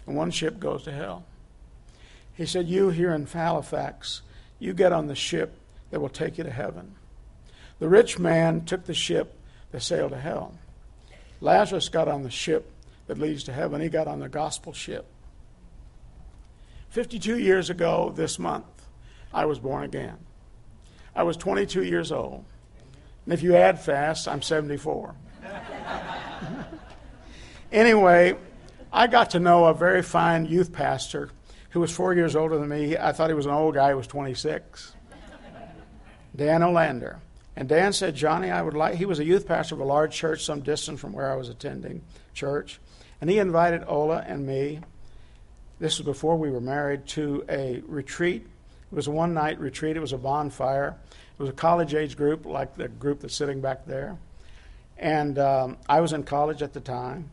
and 0.09 0.17
one 0.17 0.33
ship 0.33 0.59
goes 0.59 0.83
to 0.83 0.91
hell. 0.91 1.25
He 2.35 2.47
said, 2.47 2.67
You 2.67 2.88
here 2.91 3.14
in 3.14 3.27
Halifax, 3.27 4.23
you 4.59 4.75
get 4.75 4.93
on 4.93 5.07
the 5.07 5.14
ship 5.14 5.57
that 5.93 6.01
will 6.01 6.09
take 6.09 6.37
you 6.37 6.43
to 6.43 6.51
heaven. 6.51 6.97
The 7.79 7.88
rich 7.88 8.19
man 8.19 8.64
took 8.64 8.87
the 8.87 8.93
ship 8.93 9.38
that 9.71 9.83
sailed 9.83 10.11
to 10.11 10.19
hell. 10.19 10.59
Lazarus 11.41 11.88
got 11.88 12.09
on 12.09 12.25
the 12.25 12.31
ship 12.31 12.73
that 13.09 13.18
leads 13.18 13.42
to 13.44 13.53
heaven. 13.53 13.81
He 13.81 13.88
got 13.88 14.07
on 14.07 14.21
the 14.21 14.29
gospel 14.29 14.73
ship. 14.73 15.07
52 16.90 17.38
years 17.38 17.68
ago 17.71 18.12
this 18.14 18.38
month, 18.38 18.66
I 19.35 19.47
was 19.47 19.59
born 19.59 19.85
again. 19.85 20.16
I 21.14 21.25
was 21.25 21.37
22 21.37 21.83
years 21.83 22.12
old. 22.12 22.44
And 23.25 23.35
if 23.35 23.42
you 23.42 23.57
add 23.57 23.81
fast, 23.81 24.29
I'm 24.29 24.40
74. 24.40 25.14
anyway, 27.73 28.37
I 28.92 29.07
got 29.07 29.31
to 29.31 29.40
know 29.40 29.66
a 29.66 29.75
very 29.75 30.03
fine 30.03 30.47
youth 30.47 30.73
pastor 30.73 31.31
who 31.71 31.81
was 31.81 31.90
four 31.90 32.14
years 32.14 32.37
older 32.37 32.57
than 32.57 32.68
me. 32.68 32.97
I 32.97 33.12
thought 33.12 33.29
he 33.29 33.35
was 33.35 33.47
an 33.47 33.53
old 33.53 33.75
guy, 33.75 33.88
he 33.88 33.94
was 33.94 34.07
26. 34.07 34.94
Dan 36.37 36.61
Olander. 36.61 37.18
And 37.57 37.68
Dan 37.68 37.92
said, 37.92 38.14
Johnny, 38.14 38.51
I 38.51 38.62
would 38.62 38.75
like, 38.75 38.94
he 38.94 39.05
was 39.05 39.18
a 39.18 39.25
youth 39.25 39.47
pastor 39.47 39.75
of 39.75 39.81
a 39.81 39.85
large 39.85 40.14
church 40.14 40.44
some 40.44 40.61
distance 40.61 41.01
from 41.01 41.12
where 41.12 41.31
I 41.31 41.35
was 41.35 41.49
attending 41.49 42.03
church. 42.33 42.81
And 43.20 43.28
he 43.28 43.38
invited 43.38 43.85
Ola 43.87 44.24
and 44.26 44.46
me 44.46 44.81
this 45.78 45.98
was 45.98 46.04
before 46.04 46.37
we 46.37 46.50
were 46.50 46.61
married, 46.61 47.07
to 47.09 47.44
a 47.48 47.83
retreat. 47.87 48.42
It 48.90 48.94
was 48.94 49.07
a 49.07 49.11
one 49.11 49.35
night 49.35 49.61
retreat, 49.61 49.96
it 49.96 50.00
was 50.00 50.12
a 50.12 50.18
bonfire. 50.18 50.96
It 51.38 51.42
was 51.42 51.50
a 51.50 51.54
college 51.54 51.94
age 51.94 52.16
group, 52.16 52.46
like 52.46 52.76
the 52.76 52.88
group 52.88 53.20
that's 53.20 53.35
sitting 53.35 53.61
back 53.61 53.87
there. 53.87 54.18
And 54.96 55.38
um, 55.38 55.76
I 55.88 56.00
was 56.00 56.12
in 56.12 56.24
college 56.24 56.62
at 56.62 56.72
the 56.72 56.81
time. 56.81 57.31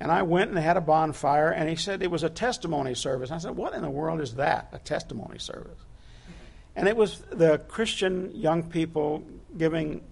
And 0.00 0.10
I 0.10 0.22
went 0.22 0.48
and 0.48 0.56
they 0.56 0.62
had 0.62 0.76
a 0.76 0.82
bonfire, 0.82 1.50
and 1.50 1.68
he 1.68 1.76
said 1.76 2.02
it 2.02 2.10
was 2.10 2.24
a 2.24 2.30
testimony 2.30 2.94
service. 2.94 3.30
I 3.30 3.38
said, 3.38 3.56
What 3.56 3.74
in 3.74 3.82
the 3.82 3.90
world 3.90 4.20
is 4.20 4.34
that, 4.34 4.68
a 4.72 4.78
testimony 4.78 5.38
service? 5.38 5.78
And 6.74 6.88
it 6.88 6.96
was 6.96 7.20
the 7.30 7.58
Christian 7.68 8.34
young 8.34 8.64
people 8.64 9.22
giving 9.56 10.02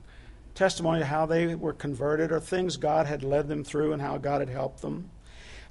testimony 0.54 1.00
of 1.00 1.06
how 1.06 1.26
they 1.26 1.54
were 1.54 1.72
converted 1.72 2.32
or 2.32 2.40
things 2.40 2.76
God 2.76 3.06
had 3.06 3.22
led 3.22 3.48
them 3.48 3.64
through 3.64 3.92
and 3.92 4.02
how 4.02 4.18
God 4.18 4.40
had 4.40 4.48
helped 4.48 4.82
them. 4.82 5.10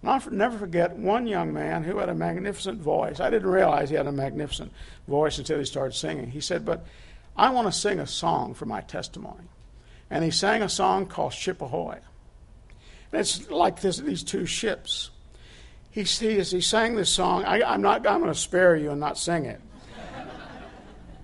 And 0.02 0.10
I'll 0.10 0.32
never 0.32 0.58
forget 0.58 0.96
one 0.96 1.28
young 1.28 1.54
man 1.54 1.84
who 1.84 1.98
had 1.98 2.10
a 2.10 2.16
magnificent 2.16 2.82
voice. 2.82 3.20
I 3.20 3.30
didn't 3.30 3.50
realize 3.50 3.90
he 3.90 3.96
had 3.96 4.08
a 4.08 4.12
magnificent 4.12 4.72
voice 5.08 5.38
until 5.38 5.60
he 5.60 5.66
started 5.66 5.94
singing. 5.94 6.32
He 6.32 6.42
said, 6.42 6.66
But 6.66 6.86
I 7.38 7.52
want 7.52 7.68
to 7.68 7.72
sing 7.72 8.00
a 8.00 8.08
song 8.08 8.54
for 8.54 8.66
my 8.66 8.82
testimony. 8.82 9.46
And 10.10 10.24
he 10.24 10.32
sang 10.32 10.62
a 10.62 10.70
song 10.70 11.06
called 11.06 11.34
Ship 11.34 11.62
Ahoy. 11.62 12.00
And 13.12 13.22
it's 13.22 13.50
like 13.50 13.82
this, 13.82 13.98
these 13.98 14.24
two 14.24 14.46
ships. 14.46 15.12
He, 15.92 16.04
he, 16.04 16.42
he 16.42 16.62
sang 16.62 16.96
this 16.96 17.10
song. 17.10 17.46
I, 17.46 17.62
I'm, 17.62 17.82
not, 17.82 18.08
I'm 18.08 18.20
going 18.20 18.34
to 18.34 18.40
spare 18.40 18.76
you 18.76 18.92
and 18.92 19.00
not 19.00 19.18
sing 19.18 19.46
it. 19.46 19.62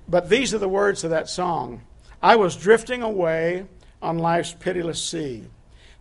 but 0.07 0.29
these 0.29 0.53
are 0.53 0.57
the 0.57 0.69
words 0.69 1.03
of 1.03 1.09
that 1.09 1.29
song 1.29 1.81
I 2.21 2.35
was 2.35 2.55
drifting 2.55 3.03
away 3.03 3.65
on 4.01 4.17
life's 4.17 4.53
pitiless 4.53 5.03
sea. 5.03 5.45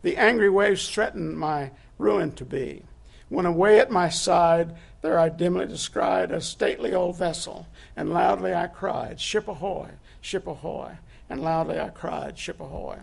The 0.03 0.17
angry 0.17 0.51
waves 0.51 0.89
threatened 0.89 1.39
my 1.39 1.71
ruin 1.99 2.33
to 2.33 2.45
be. 2.45 2.83
When 3.29 3.47
away 3.47 3.81
at 3.81 3.91
my 3.91 4.09
side, 4.09 4.77
there 5.03 5.19
I 5.19 5.29
dimly 5.29 5.67
descried 5.67 6.31
a 6.31 6.41
stately 6.41 6.95
old 6.95 7.17
vessel, 7.17 7.67
and 7.97 8.13
loudly 8.13 8.55
I 8.55 8.67
cried, 8.69 9.21
Ship 9.21 9.47
ahoy, 9.49 9.89
ship 10.21 10.47
ahoy, 10.47 10.93
and 11.29 11.43
loudly 11.43 11.81
I 11.81 11.89
cried, 11.89 12.39
Ship 12.39 12.61
ahoy. 12.61 12.99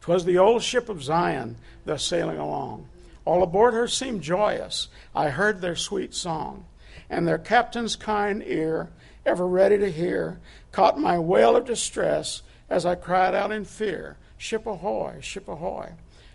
'Twas 0.00 0.24
the 0.24 0.38
old 0.38 0.62
ship 0.62 0.88
of 0.88 1.02
Zion, 1.02 1.56
thus 1.84 2.04
sailing 2.04 2.38
along. 2.38 2.88
All 3.24 3.42
aboard 3.42 3.74
her 3.74 3.88
seemed 3.88 4.22
joyous. 4.22 4.86
I 5.14 5.30
heard 5.30 5.60
their 5.60 5.74
sweet 5.74 6.14
song, 6.14 6.64
and 7.10 7.26
their 7.26 7.38
captain's 7.38 7.96
kind 7.96 8.40
ear, 8.46 8.90
ever 9.26 9.46
ready 9.46 9.76
to 9.76 9.90
hear, 9.90 10.40
caught 10.72 10.98
my 10.98 11.18
wail 11.18 11.56
of 11.56 11.64
distress 11.64 12.42
as 12.70 12.86
I 12.86 12.94
cried 12.94 13.34
out 13.34 13.52
in 13.52 13.64
fear, 13.64 14.16
Ship 14.38 14.66
ahoy, 14.66 15.18
ship 15.20 15.48
ahoy 15.48 15.92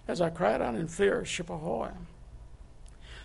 as 0.07 0.21
I 0.21 0.29
cried 0.29 0.61
out 0.61 0.75
in 0.75 0.87
fear, 0.87 1.23
Ship 1.23 1.49
ahoy. 1.49 1.91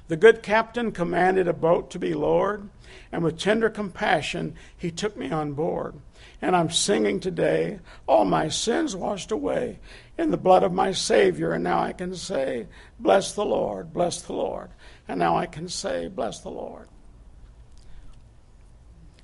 The 0.08 0.16
good 0.16 0.42
captain 0.42 0.92
commanded 0.92 1.48
a 1.48 1.52
boat 1.52 1.90
to 1.90 1.98
be 1.98 2.14
lowered, 2.14 2.68
and 3.10 3.24
with 3.24 3.38
tender 3.38 3.68
compassion 3.68 4.54
he 4.76 4.90
took 4.90 5.16
me 5.16 5.30
on 5.30 5.54
board. 5.54 5.94
And 6.40 6.54
I'm 6.54 6.70
singing 6.70 7.18
today, 7.18 7.80
all 8.06 8.24
my 8.24 8.48
sins 8.48 8.94
washed 8.94 9.32
away 9.32 9.80
in 10.16 10.30
the 10.30 10.36
blood 10.36 10.62
of 10.62 10.72
my 10.72 10.92
Savior, 10.92 11.52
and 11.52 11.64
now 11.64 11.80
I 11.80 11.92
can 11.92 12.14
say, 12.14 12.68
Bless 13.00 13.32
the 13.32 13.44
Lord, 13.44 13.92
bless 13.92 14.22
the 14.22 14.32
Lord. 14.32 14.70
And 15.08 15.18
now 15.18 15.36
I 15.36 15.46
can 15.46 15.68
say, 15.68 16.08
Bless 16.08 16.40
the 16.40 16.50
Lord. 16.50 16.88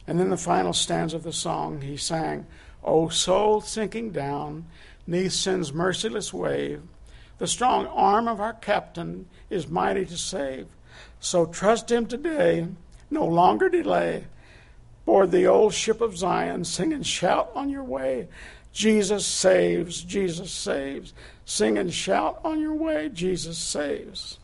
And 0.07 0.19
then 0.19 0.31
the 0.31 0.37
final 0.37 0.73
stanza 0.73 1.17
of 1.17 1.23
the 1.23 1.33
song, 1.33 1.81
he 1.83 1.97
sang, 1.97 2.47
O 2.83 3.09
soul 3.09 3.61
sinking 3.61 4.11
down, 4.11 4.67
neath 5.07 5.33
sin's 5.33 5.73
merciless 5.73 6.33
wave, 6.33 6.83
the 7.39 7.47
strong 7.47 7.87
arm 7.87 8.29
of 8.29 8.41
our 8.41 8.53
captain 8.53 9.27
is 9.51 9.69
mighty 9.69 10.05
to 10.07 10.17
save. 10.17 10.67
So 11.21 11.47
trust 11.47 11.91
him 11.91 12.07
today, 12.07 12.69
no 13.11 13.25
longer 13.25 13.69
delay. 13.69 14.25
Board 15.05 15.31
the 15.31 15.47
old 15.47 15.75
ship 15.75 16.01
of 16.01 16.17
Zion, 16.17 16.65
sing 16.65 16.93
and 16.93 17.07
shout 17.07 17.51
on 17.55 17.69
your 17.69 17.85
way. 17.85 18.29
Jesus 18.73 19.27
saves, 19.27 20.03
Jesus 20.03 20.51
saves. 20.53 21.13
Sing 21.45 21.77
and 21.77 21.93
shout 21.93 22.41
on 22.45 22.61
your 22.61 22.75
way, 22.75 23.09
Jesus 23.13 23.59
saves. 23.59 24.39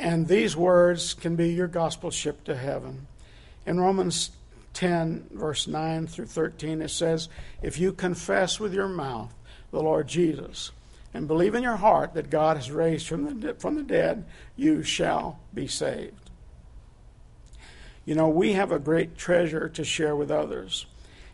And 0.00 0.26
these 0.26 0.56
words 0.56 1.12
can 1.12 1.36
be 1.36 1.52
your 1.52 1.66
gospel 1.66 2.10
ship 2.10 2.42
to 2.44 2.56
heaven. 2.56 3.06
In 3.66 3.78
Romans 3.78 4.30
10, 4.72 5.26
verse 5.30 5.68
9 5.68 6.06
through 6.06 6.24
13, 6.24 6.80
it 6.80 6.88
says, 6.88 7.28
If 7.62 7.78
you 7.78 7.92
confess 7.92 8.58
with 8.58 8.72
your 8.72 8.88
mouth 8.88 9.34
the 9.70 9.82
Lord 9.82 10.08
Jesus 10.08 10.72
and 11.12 11.28
believe 11.28 11.54
in 11.54 11.62
your 11.62 11.76
heart 11.76 12.14
that 12.14 12.30
God 12.30 12.56
has 12.56 12.70
raised 12.70 13.08
from 13.08 13.40
the, 13.40 13.52
from 13.52 13.74
the 13.74 13.82
dead, 13.82 14.24
you 14.56 14.82
shall 14.82 15.38
be 15.52 15.66
saved. 15.66 16.30
You 18.06 18.14
know, 18.14 18.30
we 18.30 18.54
have 18.54 18.72
a 18.72 18.78
great 18.78 19.18
treasure 19.18 19.68
to 19.68 19.84
share 19.84 20.16
with 20.16 20.30
others. 20.30 20.86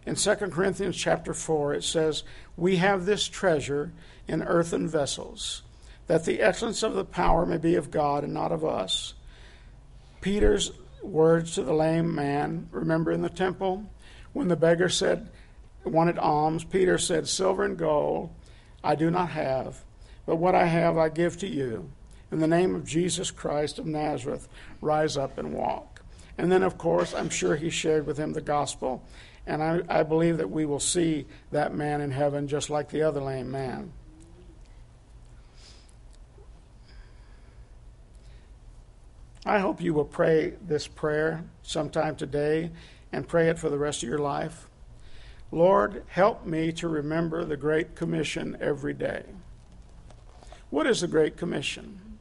In 0.05 0.17
2 0.17 0.35
Corinthians 0.35 0.97
chapter 0.97 1.33
4, 1.33 1.75
it 1.75 1.85
says, 1.85 2.25
We 2.57 2.77
have 2.77 3.07
this 3.07 3.29
treasure 3.29 3.93
in 4.27 4.43
earthen 4.43 4.89
vessels, 4.89 5.63
that 6.07 6.25
the 6.25 6.41
excellence 6.41 6.83
of 6.83 6.95
the 6.95 7.05
power 7.05 7.45
may 7.45 7.59
be 7.59 7.75
of 7.75 7.91
God 7.91 8.25
and 8.25 8.33
not 8.33 8.53
of 8.53 8.65
us. 8.65 9.15
Peter's 10.21 10.73
words 11.03 11.55
to 11.55 11.63
the 11.63 11.73
lame 11.73 12.15
man, 12.15 12.69
remember 12.71 13.13
in 13.13 13.23
the 13.23 13.29
temple? 13.29 13.85
When 14.33 14.49
the 14.49 14.57
beggar 14.57 14.89
said, 14.89 15.31
wanted 15.85 16.19
alms, 16.19 16.65
Peter 16.65 16.99
said, 16.99 17.29
Silver 17.29 17.65
and 17.65 17.79
gold 17.79 18.31
I 18.83 18.95
do 18.95 19.11
not 19.11 19.31
have, 19.31 19.85
but 20.27 20.37
what 20.37 20.55
I 20.55 20.67
have 20.67 20.99
I 20.99 21.09
give 21.09 21.39
to 21.39 21.49
you. 21.49 21.91
In 22.31 22.41
the 22.41 22.49
name 22.49 22.75
of 22.75 22.85
Jesus 22.85 23.31
Christ 23.31 23.79
of 23.79 23.87
Nazareth, 23.87 24.49
rise 24.81 25.17
up 25.17 25.39
and 25.39 25.53
walk. 25.53 26.03
And 26.39 26.53
then, 26.53 26.63
of 26.63 26.77
course, 26.77 27.15
I'm 27.15 27.31
sure 27.31 27.57
he 27.57 27.71
shared 27.71 28.07
with 28.07 28.19
him 28.19 28.33
the 28.33 28.41
gospel, 28.41 29.05
and 29.47 29.63
I, 29.63 29.81
I 29.89 30.03
believe 30.03 30.39
that 30.39 30.51
we 30.51 30.67
will 30.67 30.81
see 30.81 31.27
that 31.51 31.75
man 31.75 32.01
in 32.01 32.11
heaven 32.11 32.49
just 32.49 32.69
like 32.69 32.91
the 32.91 33.03
other 33.03 33.21
lame 33.21 33.51
man. 33.51 33.93
I 39.47 39.61
hope 39.61 39.81
you 39.81 39.95
will 39.95 40.05
pray 40.05 40.55
this 40.61 40.89
prayer 40.89 41.45
sometime 41.63 42.17
today 42.17 42.73
and 43.13 43.29
pray 43.29 43.49
it 43.49 43.61
for 43.61 43.71
the 43.71 43.79
rest 43.79 44.03
of 44.03 44.09
your 44.09 44.19
life. 44.19 44.69
Lord, 45.53 46.03
help 46.09 46.45
me 46.45 46.73
to 46.73 46.89
remember 46.89 47.45
the 47.45 47.57
Great 47.57 47.95
Commission 47.95 48.57
every 48.61 48.93
day. 48.93 49.23
What 50.71 50.89
is 50.89 51.01
the 51.01 51.07
Great 51.07 51.37
Commission? 51.37 52.19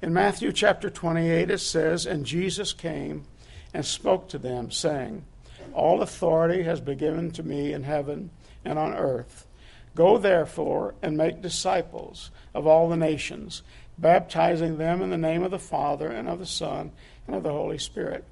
In 0.00 0.14
Matthew 0.14 0.50
chapter 0.50 0.88
28, 0.88 1.50
it 1.50 1.58
says, 1.58 2.06
And 2.06 2.24
Jesus 2.24 2.72
came 2.72 3.26
and 3.74 3.84
spoke 3.84 4.30
to 4.30 4.38
them, 4.38 4.70
saying, 4.70 5.26
All 5.74 6.00
authority 6.00 6.62
has 6.62 6.80
been 6.80 6.96
given 6.96 7.30
to 7.32 7.42
me 7.42 7.74
in 7.74 7.82
heaven 7.82 8.30
and 8.64 8.78
on 8.78 8.94
earth. 8.94 9.46
Go 9.94 10.16
therefore 10.16 10.94
and 11.02 11.14
make 11.14 11.42
disciples 11.42 12.30
of 12.54 12.66
all 12.66 12.88
the 12.88 12.96
nations, 12.96 13.62
baptizing 13.98 14.78
them 14.78 15.02
in 15.02 15.10
the 15.10 15.18
name 15.18 15.42
of 15.42 15.50
the 15.50 15.58
Father 15.58 16.08
and 16.08 16.28
of 16.28 16.38
the 16.38 16.46
Son 16.46 16.92
and 17.26 17.36
of 17.36 17.42
the 17.42 17.52
Holy 17.52 17.78
Spirit, 17.78 18.24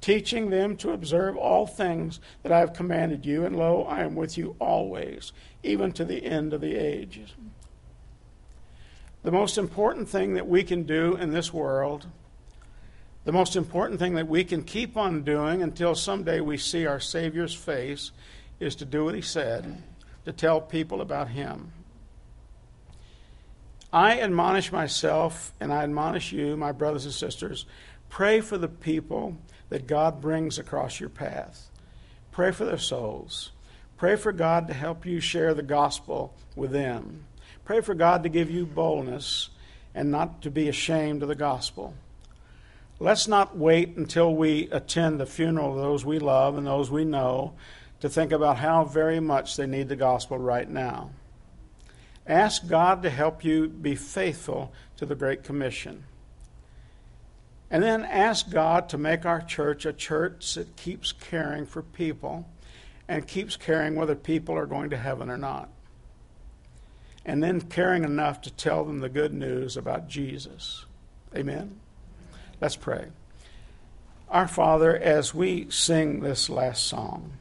teaching 0.00 0.50
them 0.50 0.76
to 0.76 0.92
observe 0.92 1.36
all 1.36 1.66
things 1.66 2.20
that 2.42 2.52
I 2.52 2.58
have 2.58 2.72
commanded 2.72 3.24
you, 3.24 3.44
and 3.44 3.56
lo, 3.56 3.84
I 3.84 4.00
am 4.00 4.14
with 4.14 4.36
you 4.36 4.56
always, 4.58 5.32
even 5.62 5.92
to 5.92 6.04
the 6.04 6.24
end 6.24 6.52
of 6.52 6.60
the 6.60 6.74
ages. 6.76 7.34
The 9.22 9.30
most 9.30 9.58
important 9.58 10.08
thing 10.08 10.34
that 10.34 10.48
we 10.48 10.64
can 10.64 10.84
do 10.84 11.14
in 11.16 11.30
this 11.30 11.52
world, 11.52 12.06
the 13.24 13.32
most 13.32 13.54
important 13.54 14.00
thing 14.00 14.14
that 14.14 14.28
we 14.28 14.44
can 14.44 14.62
keep 14.62 14.96
on 14.96 15.22
doing 15.22 15.62
until 15.62 15.94
someday 15.94 16.40
we 16.40 16.56
see 16.56 16.86
our 16.86 17.00
Savior's 17.00 17.54
face, 17.54 18.12
is 18.58 18.74
to 18.76 18.86
do 18.86 19.04
what 19.04 19.14
He 19.14 19.20
said, 19.20 19.82
to 20.24 20.32
tell 20.32 20.60
people 20.60 21.02
about 21.02 21.28
Him. 21.28 21.72
I 23.92 24.20
admonish 24.20 24.70
myself 24.70 25.52
and 25.58 25.72
I 25.72 25.82
admonish 25.82 26.32
you, 26.32 26.56
my 26.56 26.72
brothers 26.72 27.04
and 27.04 27.14
sisters, 27.14 27.66
pray 28.08 28.40
for 28.40 28.56
the 28.56 28.68
people 28.68 29.36
that 29.68 29.86
God 29.86 30.20
brings 30.20 30.58
across 30.58 31.00
your 31.00 31.08
path. 31.08 31.70
Pray 32.30 32.52
for 32.52 32.64
their 32.64 32.78
souls. 32.78 33.50
Pray 33.96 34.16
for 34.16 34.32
God 34.32 34.68
to 34.68 34.74
help 34.74 35.04
you 35.04 35.20
share 35.20 35.54
the 35.54 35.62
gospel 35.62 36.34
with 36.54 36.70
them. 36.70 37.24
Pray 37.64 37.80
for 37.80 37.94
God 37.94 38.22
to 38.22 38.28
give 38.28 38.50
you 38.50 38.64
boldness 38.64 39.50
and 39.94 40.10
not 40.10 40.42
to 40.42 40.50
be 40.50 40.68
ashamed 40.68 41.22
of 41.22 41.28
the 41.28 41.34
gospel. 41.34 41.94
Let's 42.98 43.26
not 43.26 43.56
wait 43.56 43.96
until 43.96 44.34
we 44.34 44.68
attend 44.70 45.18
the 45.18 45.26
funeral 45.26 45.72
of 45.72 45.78
those 45.78 46.04
we 46.04 46.18
love 46.18 46.56
and 46.56 46.66
those 46.66 46.90
we 46.90 47.04
know 47.04 47.54
to 48.00 48.08
think 48.08 48.30
about 48.32 48.58
how 48.58 48.84
very 48.84 49.20
much 49.20 49.56
they 49.56 49.66
need 49.66 49.88
the 49.88 49.96
gospel 49.96 50.38
right 50.38 50.68
now. 50.68 51.10
Ask 52.30 52.66
God 52.66 53.02
to 53.02 53.10
help 53.10 53.44
you 53.44 53.68
be 53.68 53.94
faithful 53.94 54.72
to 54.96 55.04
the 55.04 55.14
Great 55.14 55.44
Commission. 55.44 56.04
And 57.70 57.82
then 57.82 58.04
ask 58.04 58.50
God 58.50 58.88
to 58.88 58.98
make 58.98 59.26
our 59.26 59.42
church 59.42 59.84
a 59.84 59.92
church 59.92 60.54
that 60.54 60.76
keeps 60.76 61.12
caring 61.12 61.66
for 61.66 61.82
people 61.82 62.48
and 63.06 63.26
keeps 63.26 63.56
caring 63.56 63.96
whether 63.96 64.14
people 64.14 64.56
are 64.56 64.66
going 64.66 64.90
to 64.90 64.96
heaven 64.96 65.28
or 65.28 65.36
not 65.36 65.68
and 67.24 67.42
then 67.42 67.60
caring 67.60 68.04
enough 68.04 68.40
to 68.42 68.50
tell 68.50 68.84
them 68.84 69.00
the 69.00 69.08
good 69.08 69.32
news 69.32 69.76
about 69.76 70.08
Jesus. 70.08 70.86
Amen? 71.34 71.78
Let's 72.60 72.76
pray. 72.76 73.06
Our 74.28 74.48
Father, 74.48 74.96
as 74.96 75.34
we 75.34 75.68
sing 75.70 76.20
this 76.20 76.48
last 76.48 76.86
song, 76.86 77.32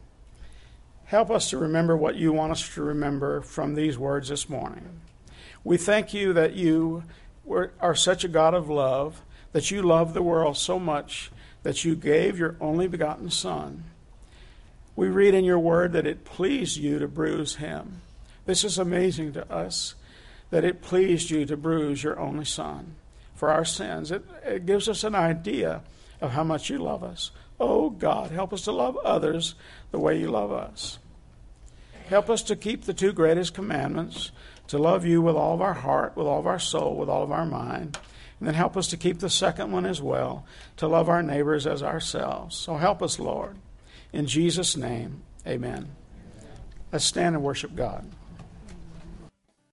help 1.10 1.32
us 1.32 1.49
to 1.49 1.57
remember 1.57 1.97
what 1.97 2.16
you 2.16 2.32
want 2.32 2.51
us 2.51 2.70
to 2.76 2.84
remember 2.84 3.41
from 3.41 3.74
these 3.74 3.97
words 3.97 4.30
this 4.30 4.47
morning. 4.47 5.01
We 5.64 5.76
thank 5.76 6.14
you 6.14 6.34
that 6.34 6.53
you 6.53 7.03
are 7.49 7.95
such 7.95 8.24
a 8.24 8.28
God 8.28 8.53
of 8.53 8.70
love, 8.70 9.24
that 9.51 9.72
you 9.72 9.82
love 9.82 10.14
the 10.14 10.22
world 10.22 10.55
so 10.55 10.78
much 10.78 11.32
that 11.64 11.84
you 11.84 11.95
gave 11.95 12.38
your 12.38 12.55
only 12.62 12.88
begotten 12.88 13.32
Son. 13.32 13.86
We 14.95 15.07
read 15.07 15.34
in 15.34 15.45
your 15.45 15.57
word 15.57 15.93
that 15.93 16.05
it 16.05 16.26
pleased 16.26 16.78
you 16.78 16.99
to 16.99 17.07
bruise 17.07 17.55
him. 17.55 18.01
This 18.45 18.64
is 18.64 18.78
amazing 18.78 19.34
to 19.34 19.51
us 19.51 19.95
that 20.51 20.64
it 20.64 20.84
pleased 20.84 21.32
you 21.32 21.43
to 21.47 21.57
bruise 21.57 22.03
your 22.03 22.20
only 22.20 22.45
Son 22.45 22.95
for 23.34 23.49
our 23.49 23.66
sins. 23.66 24.12
It, 24.12 24.24
it 24.45 24.68
gives 24.68 24.88
us 24.88 25.03
an 25.03 25.16
idea 25.16 25.82
of 26.22 26.34
how 26.34 26.43
much 26.43 26.70
you 26.70 26.78
love 26.78 27.03
us. 27.03 27.32
Oh 27.60 27.89
God, 27.89 28.32
help 28.32 28.53
us 28.53 28.62
to 28.64 28.72
love 28.72 28.95
others 28.97 29.55
the 29.92 30.00
way 30.00 30.20
you 30.20 30.30
love 30.30 30.52
us. 30.52 31.00
Help 32.08 32.30
us 32.30 32.42
to 32.44 32.56
keep 32.56 32.86
the 32.86 32.94
two 32.94 33.14
greatest 33.14 33.54
commandments 33.54 34.32
to 34.68 34.78
love 34.78 35.06
you 35.06 35.22
with 35.22 35.36
all 35.36 35.54
of 35.54 35.62
our 35.62 35.74
heart, 35.74 36.16
with 36.16 36.28
all 36.28 36.40
of 36.40 36.48
our 36.48 36.60
soul, 36.60 36.96
with 36.96 37.10
all 37.10 37.24
of 37.24 37.32
our 37.32 37.46
mind. 37.46 37.98
And 38.40 38.48
then 38.48 38.56
help 38.56 38.78
us 38.78 38.88
to 38.88 38.98
keep 38.98 39.20
the 39.20 39.30
second 39.30 39.72
one 39.72 39.86
as 39.86 40.02
well, 40.02 40.46
to 40.78 40.88
love 40.88 41.10
our 41.10 41.22
neighbors 41.22 41.68
as 41.68 41.84
ourselves. 41.84 42.56
So 42.56 42.78
help 42.78 43.02
us, 43.02 43.20
Lord. 43.20 43.58
In 44.14 44.26
Jesus' 44.28 44.78
name, 44.78 45.24
amen. 45.46 45.90
Let's 46.92 47.06
stand 47.06 47.36
and 47.36 47.44
worship 47.44 47.76
God. 47.76 48.10